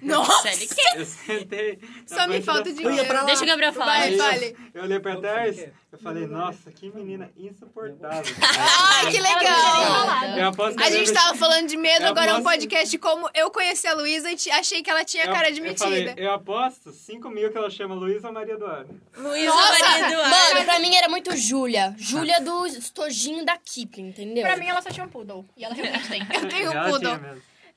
[0.03, 0.51] Nossa!
[0.51, 1.05] CLQ.
[1.07, 1.79] sentei.
[2.07, 3.13] Só me falta da dinheiro.
[3.15, 3.25] Eu.
[3.27, 4.01] Deixa o Gabriel falar.
[4.01, 4.57] Vai, fale.
[4.75, 5.59] Eu olhei pra Eu trás,
[5.93, 8.35] eu falei, nossa, que menina insuportável.
[8.43, 10.39] Ai, que legal!
[10.39, 12.99] Eu aposto que A gente tava falando de medo, Eu agora é um podcast de
[12.99, 16.15] como eu conheci a Luísa e achei que ela tinha eu- cara de Eu, falei,
[16.17, 19.01] eu aposto 5 mil que ela chama Luísa Maria Eduardo.
[19.17, 20.31] Luísa Nossa, Maria Eduarda.
[20.31, 21.95] Mano, pra mim era muito Júlia.
[21.99, 24.43] Júlia do estojinho da Kipling, entendeu?
[24.43, 25.45] Pra mim, ela só tinha um poodle.
[25.57, 26.23] E ela realmente tem.
[26.35, 27.21] Eu tenho um poodle.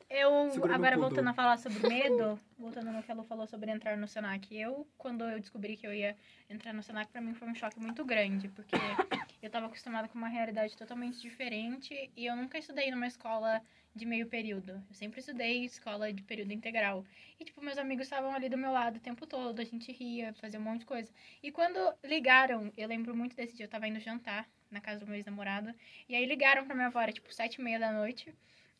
[0.09, 4.07] Eu, agora voltando a falar sobre medo, voltando no que ela falou sobre entrar no
[4.07, 4.55] Senac.
[4.55, 6.15] Eu, quando eu descobri que eu ia
[6.47, 8.75] entrar no Senac, pra mim foi um choque muito grande, porque
[9.41, 13.61] eu tava acostumada com uma realidade totalmente diferente e eu nunca estudei numa escola
[13.95, 14.73] de meio período.
[14.89, 17.03] Eu sempre estudei escola de período integral.
[17.39, 20.33] E, tipo, meus amigos estavam ali do meu lado o tempo todo, a gente ria,
[20.33, 21.11] fazia um monte de coisa.
[21.41, 25.07] E quando ligaram, eu lembro muito desse dia, eu tava indo jantar na casa do
[25.07, 25.73] meu ex-namorado,
[26.07, 28.33] e aí ligaram pra minha avó, era tipo sete e meia da noite,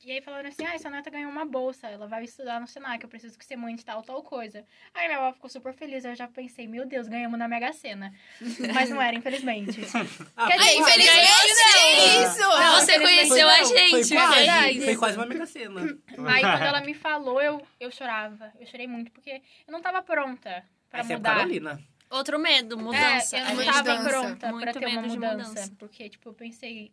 [0.03, 3.03] e aí falaram assim, ah, sua neta ganhou uma bolsa, ela vai estudar no Senac,
[3.03, 4.63] eu preciso que você mande tal, tal coisa.
[4.93, 8.13] Aí minha avó ficou super feliz, eu já pensei, meu Deus, ganhamos na Mega Sena.
[8.73, 9.79] Mas não era, infelizmente.
[10.37, 10.91] Ah, Quer dizer, quase.
[10.91, 12.39] infelizmente é isso!
[12.39, 14.81] Não, Você conheceu a gente, Foi quase, verdade.
[14.81, 15.81] foi quase uma mega cena.
[16.27, 18.51] Aí quando ela me falou, eu, eu chorava.
[18.59, 21.35] Eu chorei muito, porque eu não tava pronta pra Essa é a mudar.
[21.37, 21.79] Carolina.
[22.09, 23.35] Outro medo, mudança.
[23.37, 25.75] É, eu A não gente tava pronta pra Muito ter uma mudança, mudança.
[25.79, 26.91] Porque, tipo, eu pensei,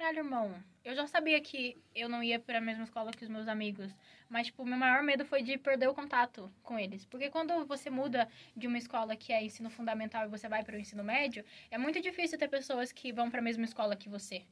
[0.00, 3.46] caralho, irmão, eu já sabia que eu não ia pra mesma escola que os meus
[3.46, 3.94] amigos.
[4.30, 7.04] Mas, tipo, meu maior medo foi de perder o contato com eles.
[7.04, 10.74] Porque quando você muda de uma escola que é ensino fundamental e você vai para
[10.74, 14.08] o ensino médio, é muito difícil ter pessoas que vão para a mesma escola que
[14.08, 14.42] você.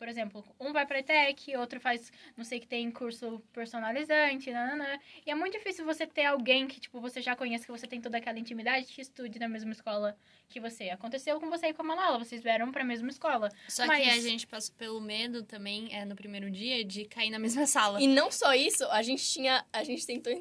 [0.00, 4.98] Por exemplo, um vai pra ETEC, outro faz, não sei, que tem curso personalizante, nananã.
[5.26, 8.00] E é muito difícil você ter alguém que, tipo, você já conhece, que você tem
[8.00, 10.16] toda aquela intimidade, que estude na mesma escola
[10.48, 10.88] que você.
[10.88, 13.50] Aconteceu com você e com a Manuela, vocês vieram pra mesma escola.
[13.68, 17.28] Só Mas- que a gente passou pelo medo também, é, no primeiro dia, de cair
[17.28, 18.00] na mesma sala.
[18.00, 19.66] E não só isso, a gente tinha.
[19.70, 20.32] A gente tentou.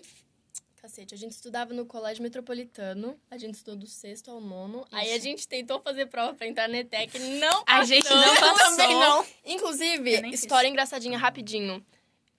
[0.81, 3.19] Cacete, a gente estudava no colégio metropolitano.
[3.29, 4.85] A gente estudou do sexto ao nono.
[4.91, 5.23] Aí a Isso.
[5.25, 7.19] gente tentou fazer prova pra entrar na ETEC.
[7.19, 8.17] Não A gente passou.
[8.17, 8.77] não passou.
[8.77, 9.25] Também não.
[9.45, 10.41] Inclusive, nem fiz.
[10.43, 11.85] história engraçadinha rapidinho.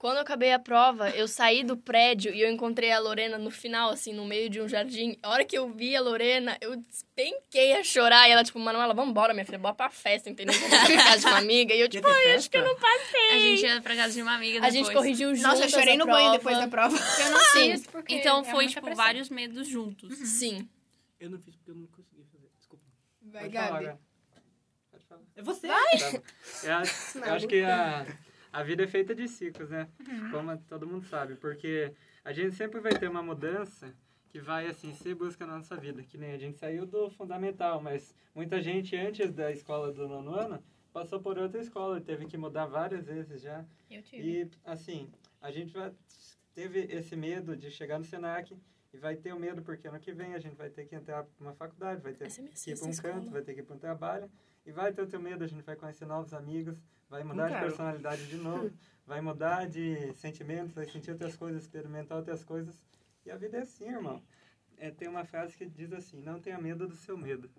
[0.01, 3.51] Quando eu acabei a prova, eu saí do prédio e eu encontrei a Lorena no
[3.51, 5.15] final, assim, no meio de um jardim.
[5.21, 8.27] A hora que eu vi a Lorena, eu despenquei a chorar.
[8.27, 10.55] E ela, tipo, Manuela, vambora, minha filha, bora pra festa, entendeu?
[10.59, 11.75] Vamos pra casa de uma amiga.
[11.75, 13.29] E eu, tipo, ai, acho que eu não passei.
[13.29, 14.73] A gente ia pra casa de uma amiga A depois.
[14.73, 16.97] gente corrigiu juntas Nossa, eu chorei a no banho depois da prova.
[17.23, 19.03] Eu não fiz, porque Então é foi, tipo, pressão.
[19.05, 20.17] vários medos juntos.
[20.17, 20.67] Sim.
[21.19, 22.49] Eu não fiz porque eu não consegui fazer.
[22.57, 22.83] Desculpa.
[23.21, 23.85] Vai, Pode falar, Gabi.
[23.85, 23.99] Gabi.
[24.89, 25.21] Pode falar.
[25.35, 25.67] É você.
[25.67, 26.21] Bom.
[26.63, 28.05] Eu acho, eu acho que a,
[28.51, 29.87] a vida é feita de ciclos, né?
[30.31, 31.35] Como todo mundo sabe.
[31.35, 33.93] Porque a gente sempre vai ter uma mudança
[34.29, 36.03] que vai, assim, ser busca na nossa vida.
[36.03, 40.33] Que nem a gente saiu do fundamental, mas muita gente antes da escola do nono
[40.33, 42.01] ano passou por outra escola.
[42.01, 43.65] Teve que mudar várias vezes já.
[43.89, 44.41] Eu tive.
[44.43, 45.09] E, assim,
[45.41, 45.91] a gente vai,
[46.53, 48.55] teve esse medo de chegar no Senac
[48.93, 51.23] e vai ter o medo porque ano que vem a gente vai ter que entrar
[51.23, 53.13] para uma faculdade, vai ter é que ir para um escola.
[53.13, 54.29] canto, vai ter que ir para um trabalho
[54.65, 57.59] e vai ter o teu medo, a gente vai conhecer novos amigos, vai mudar de
[57.59, 58.71] personalidade de novo,
[59.05, 62.75] vai mudar de sentimentos, vai sentir outras coisas, experimentar outras coisas.
[63.25, 64.21] E a vida é assim, irmão.
[64.77, 67.49] É, tem uma frase que diz assim, não tenha medo do seu medo.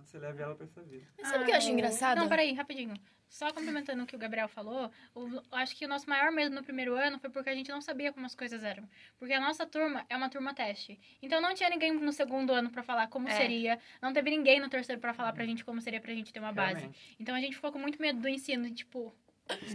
[0.00, 1.06] Então você leve ela para essa vida.
[1.18, 2.18] Mas sabe o que eu acho Ah, engraçado?
[2.18, 2.94] Não, peraí, rapidinho.
[3.28, 6.64] Só complementando o que o Gabriel falou, o- acho que o nosso maior medo no
[6.64, 8.88] primeiro ano foi porque a gente não sabia como as coisas eram.
[9.18, 10.98] Porque a nossa turma é uma turma teste.
[11.22, 13.32] Então não tinha ninguém no segundo ano pra falar como É.
[13.36, 13.78] seria.
[14.02, 16.52] Não teve ninguém no terceiro pra falar pra gente como seria pra gente ter uma
[16.52, 16.80] base.
[16.80, 17.16] Realmente.
[17.20, 18.64] Então a gente ficou com muito medo do ensino.
[18.68, 19.14] de, Tipo,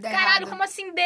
[0.01, 0.49] caralho, errado.
[0.49, 1.01] como assim D?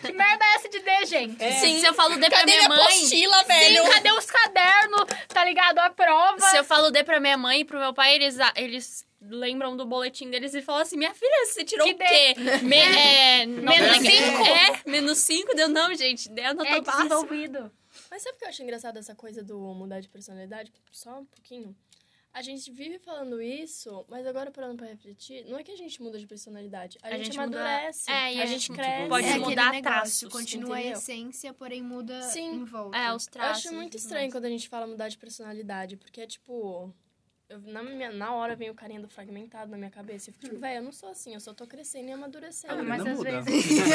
[0.00, 1.52] Que merda é essa de D, gente?
[1.60, 2.78] Sim, se eu falo D pra Cadê minha minha mãe...
[2.86, 3.84] apostila, velho?
[3.84, 5.04] Sim, cadê os cadernos?
[5.28, 5.78] Tá ligado?
[5.78, 6.40] A prova.
[6.40, 9.84] Se eu falo D pra minha mãe e pro meu pai, eles, eles lembram do
[9.86, 12.34] boletim deles e falam assim: Minha filha, você tirou Que o quê?
[12.62, 14.10] Me- é, não Menos lembro.
[14.10, 14.44] cinco?
[14.46, 15.54] É, menos 5?
[15.54, 16.28] Deu não, gente.
[16.30, 16.96] Deu nota É básica.
[17.04, 17.70] desenvolvido.
[18.10, 20.72] Mas sabe o que eu acho engraçado essa coisa do mudar de personalidade?
[20.90, 21.76] Só um pouquinho.
[22.34, 26.00] A gente vive falando isso, mas agora parando pra refletir, não é que a gente
[26.02, 28.10] muda de personalidade, a, A gente, gente muda- amadurece.
[28.10, 29.08] é, e a a gente gente cresce.
[29.08, 30.98] pode é mudar negócio, traços, continua a entendeu?
[30.98, 32.54] essência, porém muda Sim.
[32.54, 32.96] em volta.
[32.96, 33.66] É, os Eu traços.
[33.66, 36.90] acho muito estranho quando a gente fala mudar de personalidade, porque é tipo.
[37.52, 40.30] Eu, na, minha, na hora vem o carinha do fragmentado na minha cabeça.
[40.30, 42.74] Eu fico tipo, velho, eu não sou assim, eu só tô crescendo e amadurecendo.
[42.74, 43.40] A mas às muda.
[43.42, 43.80] vezes-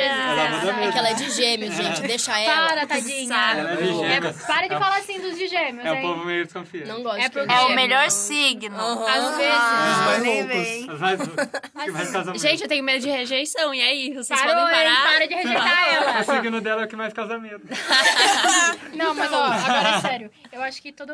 [0.00, 2.68] Ela muda É que ela é de gêmeos, gente, deixa ela.
[2.68, 3.34] Para, tadinha.
[3.52, 6.02] Ela é de É, para de É- falar assim dos de gêmeos, É o hein?
[6.02, 6.88] povo meio desconfiado.
[6.88, 8.76] Não gosto É porque- É o gêmeo, melhor signo.
[8.76, 9.06] Aham.
[9.06, 9.52] Às vezes.
[9.54, 10.88] Ah, mais loucos.
[10.88, 12.40] As mais, que mais.
[12.42, 13.74] Gente, eu tenho medo de rejeição.
[13.74, 14.84] E aí, vocês Parou, podem hein?
[14.94, 15.12] parar?
[15.12, 16.20] Para de rejeitar ela.
[16.20, 17.62] O signo dela é o que mais casamento.
[18.94, 20.30] Não, mas ó, agora é sério.
[20.52, 21.12] Eu acho que todo.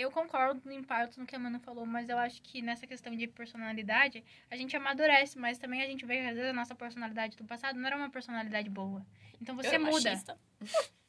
[0.00, 3.14] Eu concordo em parte no que a Manu falou, mas eu acho que nessa questão
[3.14, 6.74] de personalidade, a gente amadurece, mas também a gente vê que às vezes a nossa
[6.74, 9.04] personalidade do passado não era uma personalidade boa.
[9.38, 10.10] Então você Eu, muda.
[10.10, 10.38] machista.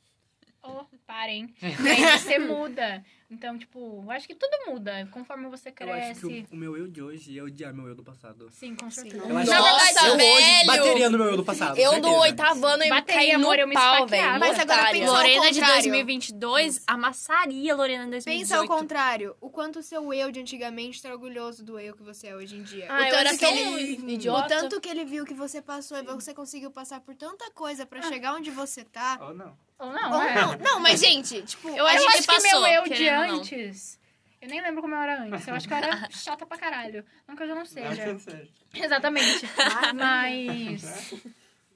[0.64, 1.54] Oh, parem.
[1.62, 3.04] Aí você muda.
[3.30, 6.20] Então, tipo, eu acho que tudo muda conforme você Eu acho cresce.
[6.22, 8.50] que o, o meu eu de hoje é odiar meu eu do passado.
[8.52, 9.24] Sim, com certeza.
[9.26, 10.68] Eu acho Nossa, que eu hoje velho!
[10.68, 11.78] bateria no meu eu do passado.
[11.78, 12.14] Eu certeza.
[12.14, 14.40] do oitavo ano eu Bateria, caí no amor, eu me pau, velho.
[14.40, 15.74] Mas agora pensa ao Lorena de contrário.
[15.76, 18.40] 2022 amassaria a Lorena em 2018.
[18.40, 19.36] Pensa ao contrário.
[19.40, 22.58] O quanto o seu eu de antigamente tá orgulhoso do eu que você é hoje
[22.58, 22.88] em dia.
[22.90, 24.46] Ah, o eu tanto era que ele, idiota.
[24.46, 27.86] O tanto que ele viu que você passou e você conseguiu passar por tanta coisa
[27.86, 29.18] pra chegar onde você tá.
[29.22, 29.58] Ou não.
[29.82, 30.36] Ou não, Ou é.
[30.36, 34.00] não, não, mas gente, tipo, Eu Eu acho que que meu passou, eu de antes.
[34.40, 35.48] Eu nem lembro como eu era antes.
[35.48, 37.04] Eu acho que eu era chata pra caralho.
[37.28, 38.14] Não que eu já não que seja.
[38.14, 38.48] não seja.
[38.76, 39.46] Exatamente.
[39.96, 41.14] Mas.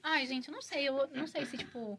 [0.04, 0.88] Ai, gente, eu não sei.
[0.88, 1.98] Eu não sei se, tipo.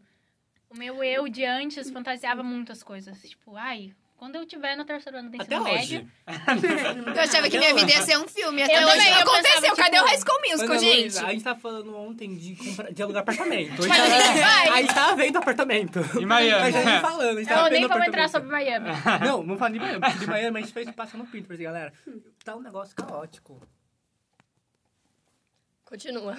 [0.70, 3.22] O meu eu de antes fantasiava muitas coisas.
[3.22, 5.96] Tipo, ai, quando eu tiver no terceiro ano do Até ensino hoje.
[5.96, 6.12] médio.
[7.16, 8.64] eu achava que minha vida ia ser um filme.
[8.64, 9.76] Até Eu hoje também, não eu pensava, aconteceu.
[9.76, 11.02] Cadê tipo, o High School Musical, Ana gente?
[11.02, 13.74] Luísa, a gente tava falando ontem de, comprar, de alugar apartamento.
[13.74, 14.68] A gente, Mas a gente vai.
[14.70, 16.00] a gente tava vendo apartamento.
[16.20, 16.52] Em Miami.
[16.64, 18.90] A gente tava falando, a gente tava Não, vendo nem vamos entrar sobre Miami.
[19.24, 20.00] Não, vamos falar de Miami.
[20.02, 21.94] porque De Miami a gente fez passar no Pinterest, galera.
[22.44, 23.62] Tá um negócio caótico.
[25.86, 26.36] Continua.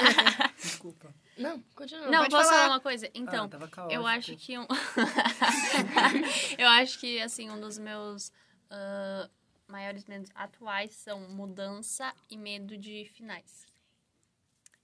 [0.56, 1.12] Desculpa.
[1.36, 2.06] Não, continua.
[2.08, 2.62] Não, Pode posso falar.
[2.62, 3.10] falar uma coisa?
[3.14, 3.92] Então, Ah, caótico.
[3.92, 4.66] eu acho que um...
[6.58, 8.30] eu acho que, assim, um dos meus
[8.70, 9.28] ah,
[9.68, 13.64] maiores medos atuais são mudança e medo de finais.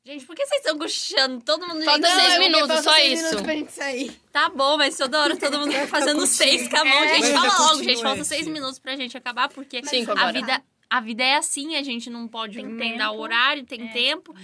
[0.04, 1.44] Gente, por que vocês estão cochichando?
[1.44, 1.84] Todo mundo...
[1.84, 3.22] Falta Não, seis minutos, só seis isso.
[3.24, 4.20] minutos pra gente sair.
[4.32, 7.04] Tá bom, mas toda hora todo mundo vai fazendo seis com a mão.
[7.04, 7.14] É.
[7.16, 8.02] Gente, fala logo, gente.
[8.02, 10.32] Falta seis minutos pra gente acabar, porque Cinco a agora.
[10.32, 13.92] vida, a vida é assim, a gente não pode Tem emendar o horário, tem É.
[13.92, 14.34] tempo.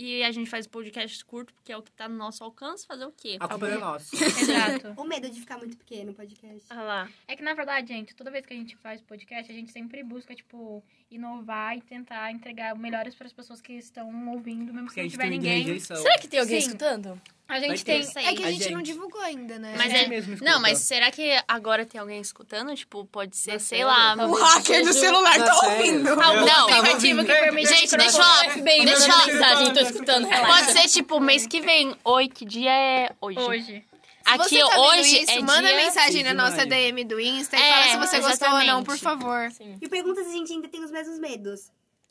[0.00, 3.04] E a gente faz podcast curto, porque é o que tá no nosso alcance, fazer
[3.04, 3.36] o quê?
[3.40, 4.14] A culpa é nossa.
[4.14, 4.94] Exato.
[4.96, 6.62] O medo de ficar muito pequeno o podcast.
[6.70, 7.08] Ah lá.
[7.26, 10.04] É que, na verdade, gente, toda vez que a gente faz podcast, a gente sempre
[10.04, 15.00] busca, tipo, inovar e tentar entregar melhores para as pessoas que estão ouvindo, mesmo Porque
[15.00, 15.62] se não tiver ninguém.
[15.64, 15.96] rejeição.
[15.96, 16.66] Será que tem alguém Sim.
[16.68, 17.20] escutando?
[17.48, 18.00] A gente tem.
[18.16, 18.86] É que a A gente não gente.
[18.92, 19.74] divulgou ainda, né?
[19.76, 22.74] Mas É é, mesmo, não, mas será que agora tem alguém escutando?
[22.76, 24.14] Tipo, pode ser, sei lá.
[24.16, 26.14] O hacker do celular tá ouvindo.
[26.14, 26.42] Tava
[26.78, 27.68] aplicativo que permite.
[27.68, 28.54] Gente, deixa eu falar.
[28.62, 29.72] Deixa eu falar.
[29.72, 30.66] tô escutando, relaxa.
[30.66, 31.96] Pode ser, tipo, mês que vem.
[32.04, 33.38] Oi, que dia é hoje?
[33.40, 33.84] Hoje.
[34.28, 35.76] Se Aqui você tá hoje isso, é manda dia...
[35.76, 36.66] mensagem na nossa.
[36.66, 38.84] DM do Insta e É, fala se você gostou ou não, exatamente.
[38.86, 39.50] por favor.
[39.52, 39.78] Sim.
[39.80, 41.60] E pergunta se a gente ainda tem os mesmos medos.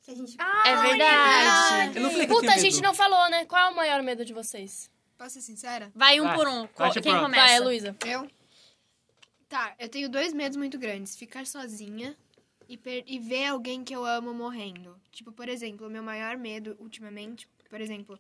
[0.02, 0.36] Se a gente...
[0.66, 1.96] É verdade.
[1.98, 2.86] Eu não falei que eu Puta, a gente medo.
[2.88, 3.46] não falou, né?
[3.46, 4.90] Qual é o maior medo de vocês?
[5.18, 5.92] Posso ser sincera?
[5.96, 6.36] Vai um Vai.
[6.36, 6.68] por um.
[6.68, 7.22] Quem pronto.
[7.24, 7.46] começa?
[7.46, 7.96] Vai, Luísa.
[8.06, 8.30] Eu?
[9.50, 11.16] Tá, eu tenho dois medos muito grandes.
[11.16, 12.16] Ficar sozinha
[12.68, 15.00] e, per- e ver alguém que eu amo morrendo.
[15.12, 18.20] Tipo, por exemplo, o meu maior medo ultimamente, por exemplo,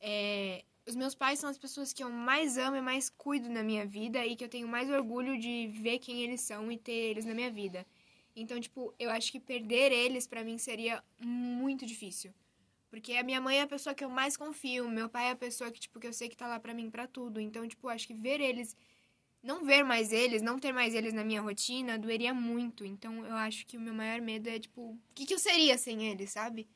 [0.00, 0.64] é...
[0.88, 3.84] Os meus pais são as pessoas que eu mais amo e mais cuido na minha
[3.84, 7.24] vida e que eu tenho mais orgulho de ver quem eles são e ter eles
[7.24, 7.84] na minha vida.
[8.36, 12.32] Então, tipo, eu acho que perder eles pra mim seria muito difícil.
[12.90, 15.36] Porque a minha mãe é a pessoa que eu mais confio, meu pai é a
[15.36, 17.40] pessoa que, tipo, que eu sei que tá lá pra mim pra tudo.
[17.40, 18.76] Então, tipo, acho que ver eles
[19.42, 22.84] não ver mais eles, não ter mais eles na minha rotina, doeria muito.
[22.84, 25.78] Então, eu acho que o meu maior medo é, tipo, o que, que eu seria
[25.78, 26.66] sem eles, sabe?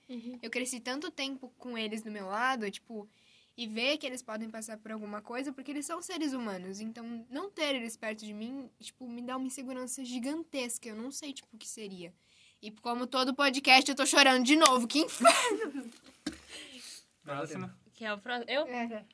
[0.41, 3.09] Eu cresci tanto tempo com eles do meu lado, tipo,
[3.57, 6.81] e ver que eles podem passar por alguma coisa, porque eles são seres humanos.
[6.81, 10.89] Então, não ter eles perto de mim, tipo, me dá uma insegurança gigantesca.
[10.89, 12.15] Eu não sei, tipo, o que seria.
[12.63, 14.87] E como todo podcast, eu tô chorando de novo.
[14.87, 15.91] Que inferno!
[17.25, 17.75] Próxima.
[17.95, 18.51] Que é o próximo?
[18.51, 18.67] Eu?
[18.67, 19.05] É.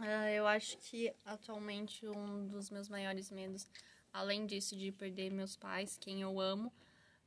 [0.00, 3.68] Ah, eu acho que atualmente um dos meus maiores medos,
[4.12, 6.72] além disso de perder meus pais, quem eu amo,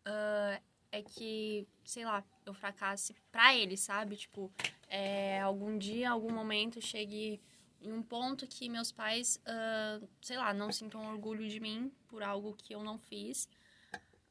[0.04, 0.60] ah,
[0.92, 4.18] é que, sei lá, eu fracasse pra eles, sabe?
[4.18, 4.52] Tipo,
[4.90, 7.40] é, algum dia, algum momento chegue
[7.82, 12.24] em um ponto que meus pais, ah, sei lá, não sintam orgulho de mim por
[12.24, 13.48] algo que eu não fiz.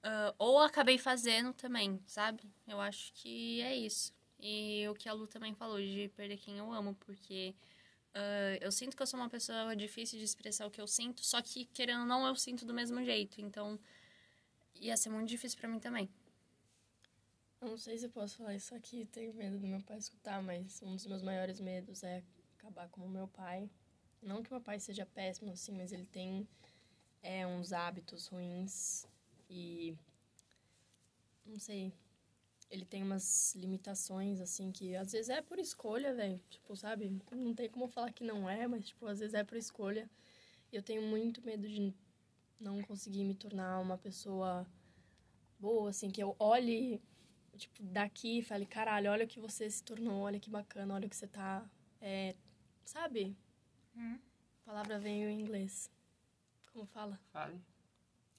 [0.02, 2.42] Ah, ou acabei fazendo também, sabe?
[2.66, 4.14] Eu acho que é isso.
[4.38, 7.54] E o que a Lu também falou, de perder quem eu amo, porque
[8.14, 11.24] ah, eu sinto que eu sou uma pessoa difícil de expressar o que eu sinto,
[11.24, 13.40] só que, querendo ou não, eu sinto do mesmo jeito.
[13.40, 13.78] Então,
[14.74, 16.08] ia ser muito difícil pra mim também.
[17.60, 20.42] Eu Não sei se eu posso falar isso aqui, tenho medo do meu pai escutar,
[20.42, 22.22] mas um dos meus maiores medos é
[22.58, 23.70] acabar como meu pai.
[24.22, 26.48] Não que meu pai seja péssimo, assim, mas ele tem
[27.22, 29.06] é, uns hábitos ruins
[29.50, 29.98] e
[31.44, 31.92] não sei,
[32.70, 36.40] ele tem umas limitações, assim, que às vezes é por escolha, velho.
[36.48, 37.10] Tipo, sabe?
[37.32, 40.08] Não tem como falar que não é, mas, tipo, às vezes é por escolha.
[40.72, 41.92] E eu tenho muito medo de
[42.60, 44.66] não conseguir me tornar uma pessoa
[45.58, 47.02] boa, assim, que eu olhe,
[47.56, 51.06] tipo, daqui e fale, caralho, olha o que você se tornou, olha que bacana, olha
[51.06, 51.68] o que você tá.
[52.00, 52.36] É,
[52.84, 53.36] sabe?
[53.96, 54.18] Hum.
[54.62, 55.90] A palavra veio em inglês.
[56.72, 57.18] Como fala?
[57.32, 57.60] Fale.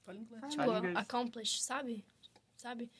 [0.04, 0.42] Fala inglês.
[0.42, 0.96] Tipo, Fala inglês.
[0.96, 2.04] accomplish, sabe?
[2.56, 2.90] Sabe?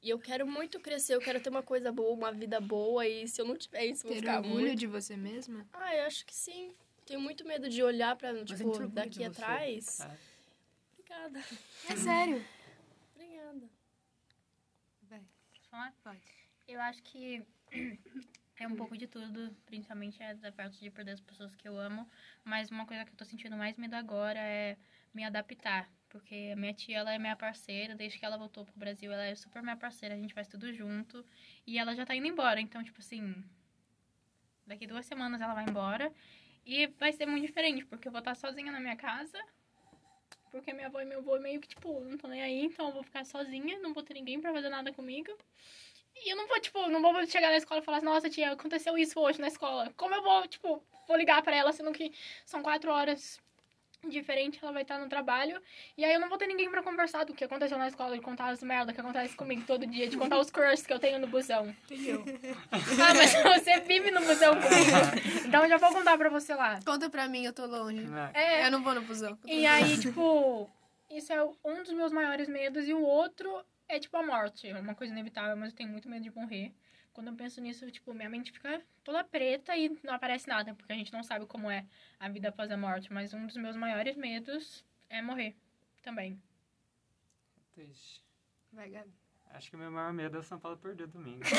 [0.00, 3.26] E eu quero muito crescer, eu quero ter uma coisa boa, uma vida boa, e
[3.26, 4.78] se eu não tiver isso, eu vou ficar orgulho muito...
[4.78, 5.66] de você mesma?
[5.72, 6.72] Ah, eu acho que sim.
[7.04, 10.00] Tenho muito medo de olhar pra, tipo, daqui atrás.
[10.00, 10.16] É.
[10.92, 11.38] Obrigada.
[11.90, 12.44] É sério.
[13.14, 13.68] Obrigada.
[15.08, 15.22] Vai.
[15.50, 15.94] Posso falar?
[16.04, 16.20] Pode.
[16.68, 17.42] Eu acho que
[18.60, 21.78] é um pouco de tudo, principalmente é da parte de perder as pessoas que eu
[21.78, 22.08] amo.
[22.44, 24.76] Mas uma coisa que eu tô sentindo mais medo agora é
[25.14, 25.90] me adaptar.
[26.08, 29.24] Porque a minha tia, ela é minha parceira, desde que ela voltou pro Brasil, ela
[29.24, 31.24] é super minha parceira, a gente faz tudo junto.
[31.66, 33.34] E ela já tá indo embora, então, tipo assim,
[34.66, 36.12] daqui duas semanas ela vai embora.
[36.64, 39.38] E vai ser muito diferente, porque eu vou estar sozinha na minha casa.
[40.50, 42.92] Porque minha avó e meu avô meio que, tipo, não tô nem aí, então eu
[42.92, 45.30] vou ficar sozinha, não vou ter ninguém pra fazer nada comigo.
[46.16, 48.52] E eu não vou, tipo, não vou chegar na escola e falar assim, nossa, tia,
[48.52, 49.92] aconteceu isso hoje na escola.
[49.96, 52.12] Como eu vou, tipo, vou ligar pra ela, sendo que
[52.44, 53.40] são quatro horas
[54.06, 55.60] diferente, ela vai estar no trabalho.
[55.96, 58.22] E aí eu não vou ter ninguém pra conversar do que aconteceu na escola, de
[58.22, 61.18] contar as merdas que acontece comigo todo dia, de contar os crushes que eu tenho
[61.18, 61.74] no busão.
[61.84, 62.24] Entendeu?
[62.70, 65.46] ah, mas você vive no busão comigo.
[65.46, 66.78] Então eu já vou contar pra você lá.
[66.84, 68.06] Conta pra mim, eu tô longe.
[68.34, 68.62] É.
[68.62, 69.38] É, Eu não vou no busão.
[69.44, 70.70] e aí, tipo,
[71.10, 72.86] isso é um dos meus maiores medos.
[72.86, 74.68] E o outro é, tipo, a morte.
[74.68, 76.72] É uma coisa inevitável, mas eu tenho muito medo de morrer.
[77.18, 80.92] Quando eu penso nisso, tipo, minha mente fica toda preta e não aparece nada, porque
[80.92, 81.84] a gente não sabe como é
[82.20, 83.12] a vida após a morte.
[83.12, 85.56] Mas um dos meus maiores medos é morrer
[86.00, 86.40] também.
[87.76, 88.20] Ixi,
[88.72, 89.12] Vai, Gabi.
[89.50, 91.42] Acho que o meu maior medo é São Paulo perder domingo.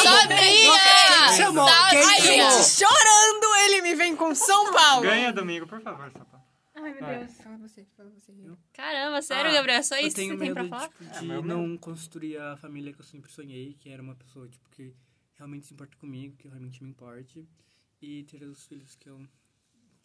[0.00, 1.36] Sabia!
[1.36, 2.50] Chamou, quem Sabia!
[2.50, 2.62] chamou?
[2.62, 5.02] Chorando, ele me vem com São Paulo.
[5.02, 6.41] Ganha domingo, por favor, São Paulo.
[6.82, 7.18] Ai, meu Vai.
[7.20, 7.34] Deus.
[7.40, 8.32] Fala você, fala você.
[8.72, 9.82] Caramba, sério, Ah, Gabriel?
[9.82, 10.88] Só Eu isso que tenho você tem pra medo falar?
[10.88, 14.14] tipo, É, de meu não construir a família que eu sempre sonhei, que era uma
[14.14, 14.94] pessoa tipo, que
[15.34, 17.48] realmente se importa comigo, que realmente me importe.
[18.00, 19.26] E ter os filhos que eu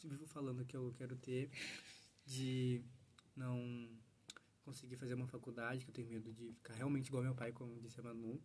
[0.03, 1.49] vivo falando que eu quero ter,
[2.25, 2.81] de
[3.35, 3.89] não
[4.63, 7.79] conseguir fazer uma faculdade, que eu tenho medo de ficar realmente igual meu pai, como
[7.79, 8.39] disse a Manu.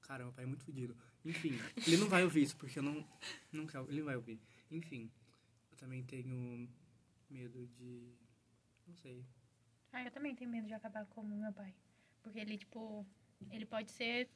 [0.00, 0.96] Cara, meu pai é muito fodido.
[1.24, 1.56] Enfim,
[1.86, 3.06] ele não vai ouvir isso, porque eu não.
[3.52, 4.40] não quero, ele não vai ouvir.
[4.70, 5.08] Enfim,
[5.70, 6.68] eu também tenho
[7.30, 8.14] medo de.
[8.86, 9.24] Não sei.
[9.92, 11.72] Ah, eu também tenho medo de acabar como meu pai.
[12.22, 13.06] Porque ele, tipo,
[13.50, 14.28] ele pode ser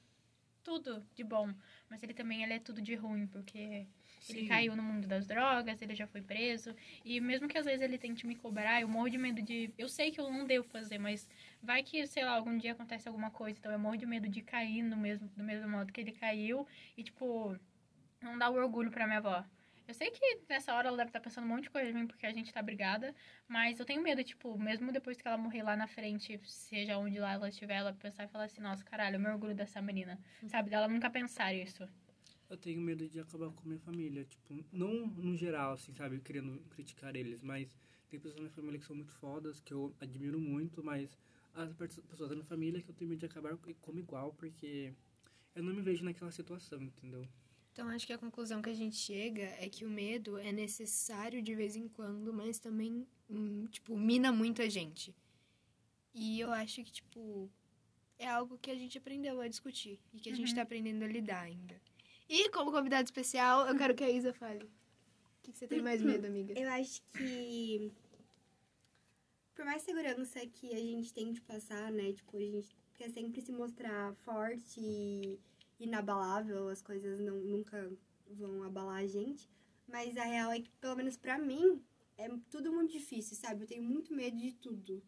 [0.62, 1.52] tudo de bom,
[1.90, 3.86] mas ele também ele é tudo de ruim, porque
[4.26, 4.48] ele Sim.
[4.48, 7.98] caiu no mundo das drogas, ele já foi preso, e mesmo que às vezes ele
[7.98, 9.72] tente me cobrar, eu morro de medo de.
[9.76, 11.28] Eu sei que eu não devo fazer, mas
[11.62, 14.40] vai que, sei lá, algum dia acontece alguma coisa, então eu morro de medo de
[14.40, 17.58] cair no mesmo, do mesmo modo que ele caiu e, tipo,
[18.22, 19.44] não dar o orgulho pra minha avó.
[19.86, 22.06] Eu sei que nessa hora ela deve estar pensando um monte de coisa de mim
[22.06, 23.14] porque a gente tá brigada,
[23.46, 27.18] mas eu tenho medo, tipo, mesmo depois que ela morrer lá na frente, seja onde
[27.18, 30.18] lá ela estiver, ela pensar e falar assim, nossa, caralho, eu me orgulho dessa menina.
[30.48, 30.70] Sabe?
[30.70, 31.86] Dela nunca pensar isso.
[32.48, 36.18] Eu tenho medo de acabar com a minha família, tipo, não no geral, assim, sabe,
[36.20, 37.76] querendo criticar eles, mas
[38.08, 41.18] tem pessoas na minha família que são muito fodas, que eu admiro muito, mas
[41.54, 44.94] as pe- pessoas da minha família que eu tenho medo de acabar como igual, porque
[45.54, 47.26] eu não me vejo naquela situação, entendeu?
[47.74, 51.42] Então, acho que a conclusão que a gente chega é que o medo é necessário
[51.42, 55.12] de vez em quando, mas também, hum, tipo, mina muito a gente.
[56.14, 57.50] E eu acho que, tipo,
[58.16, 61.08] é algo que a gente aprendeu a discutir e que a gente tá aprendendo a
[61.08, 61.74] lidar ainda.
[62.28, 64.62] E como convidado especial, eu quero que a Isa fale.
[64.62, 64.70] O
[65.42, 66.56] que, que você tem mais medo, amiga?
[66.56, 67.90] Eu acho que.
[69.52, 72.12] Por mais segurança que a gente tem de passar, né?
[72.12, 75.40] Tipo, a gente quer sempre se mostrar forte e
[75.84, 77.90] inabalável, as coisas não, nunca
[78.30, 79.48] vão abalar a gente.
[79.86, 81.82] Mas a real é que, pelo menos pra mim,
[82.16, 83.62] é tudo muito difícil, sabe?
[83.62, 85.02] Eu tenho muito medo de tudo.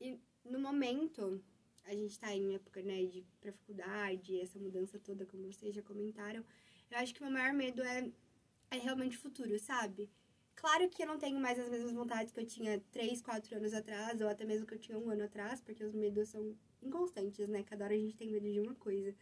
[0.00, 1.42] E no momento,
[1.84, 5.82] a gente tá em época, né, de pra faculdade, essa mudança toda, como vocês já
[5.82, 6.44] comentaram.
[6.90, 8.10] Eu acho que o meu maior medo é,
[8.70, 10.08] é realmente o futuro, sabe?
[10.54, 13.74] Claro que eu não tenho mais as mesmas vontades que eu tinha 3, 4 anos
[13.74, 17.48] atrás, ou até mesmo que eu tinha um ano atrás, porque os medos são inconstantes,
[17.48, 17.62] né?
[17.64, 19.14] Cada hora a gente tem medo de uma coisa.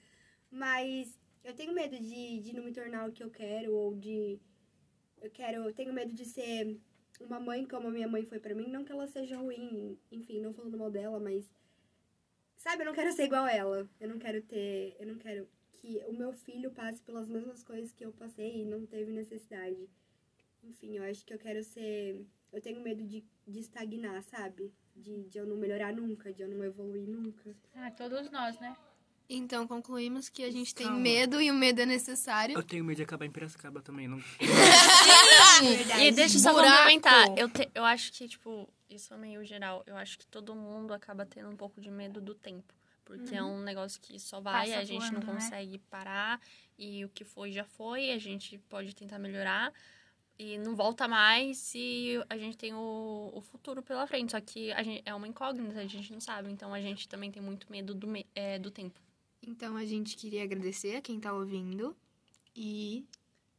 [0.52, 4.38] Mas eu tenho medo de, de não me tornar o que eu quero, ou de.
[5.20, 5.64] Eu quero.
[5.64, 6.78] Eu tenho medo de ser
[7.18, 8.68] uma mãe como a minha mãe foi pra mim.
[8.68, 11.50] Não que ela seja ruim, enfim, não falando mal dela, mas.
[12.54, 13.88] Sabe, eu não quero ser igual ela.
[13.98, 14.94] Eu não quero ter.
[15.00, 18.64] Eu não quero que o meu filho passe pelas mesmas coisas que eu passei e
[18.66, 19.88] não teve necessidade.
[20.62, 22.24] Enfim, eu acho que eu quero ser.
[22.52, 24.70] Eu tenho medo de, de estagnar, sabe?
[24.94, 27.56] De, de eu não melhorar nunca, de eu não evoluir nunca.
[27.74, 28.76] Ah, todos nós, né?
[29.34, 31.00] Então concluímos que a gente tem Calma.
[31.00, 32.54] medo e o medo é necessário.
[32.56, 34.06] Eu tenho medo de acabar em Piracicaba também.
[34.08, 34.18] Não...
[35.60, 36.02] Verdade.
[36.04, 37.36] E deixa eu só complementar.
[37.38, 39.82] Eu, te- eu acho que, tipo, isso é meio geral.
[39.86, 42.74] Eu acho que todo mundo acaba tendo um pouco de medo do tempo.
[43.04, 45.32] Porque é um negócio que só vai, Passa a gente não voando, né?
[45.34, 46.40] consegue parar.
[46.78, 48.10] E o que foi, já foi.
[48.10, 49.72] A gente pode tentar melhorar.
[50.38, 54.32] E não volta mais e a gente tem o, o futuro pela frente.
[54.32, 56.50] Só que a gente, é uma incógnita, a gente não sabe.
[56.50, 58.98] Então a gente também tem muito medo do, me- é, do tempo.
[59.42, 61.96] Então a gente queria agradecer a quem tá ouvindo.
[62.54, 63.04] E.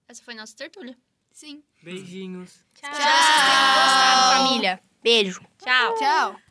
[0.08, 0.98] Essa foi nossa tertúlia.
[1.32, 1.64] Sim.
[1.82, 2.64] Beijinhos.
[2.76, 2.92] Tchau.
[2.92, 4.82] Tenham gostado, família.
[5.02, 5.42] Beijo.
[5.58, 5.96] Tchau!
[5.96, 6.40] Tchau!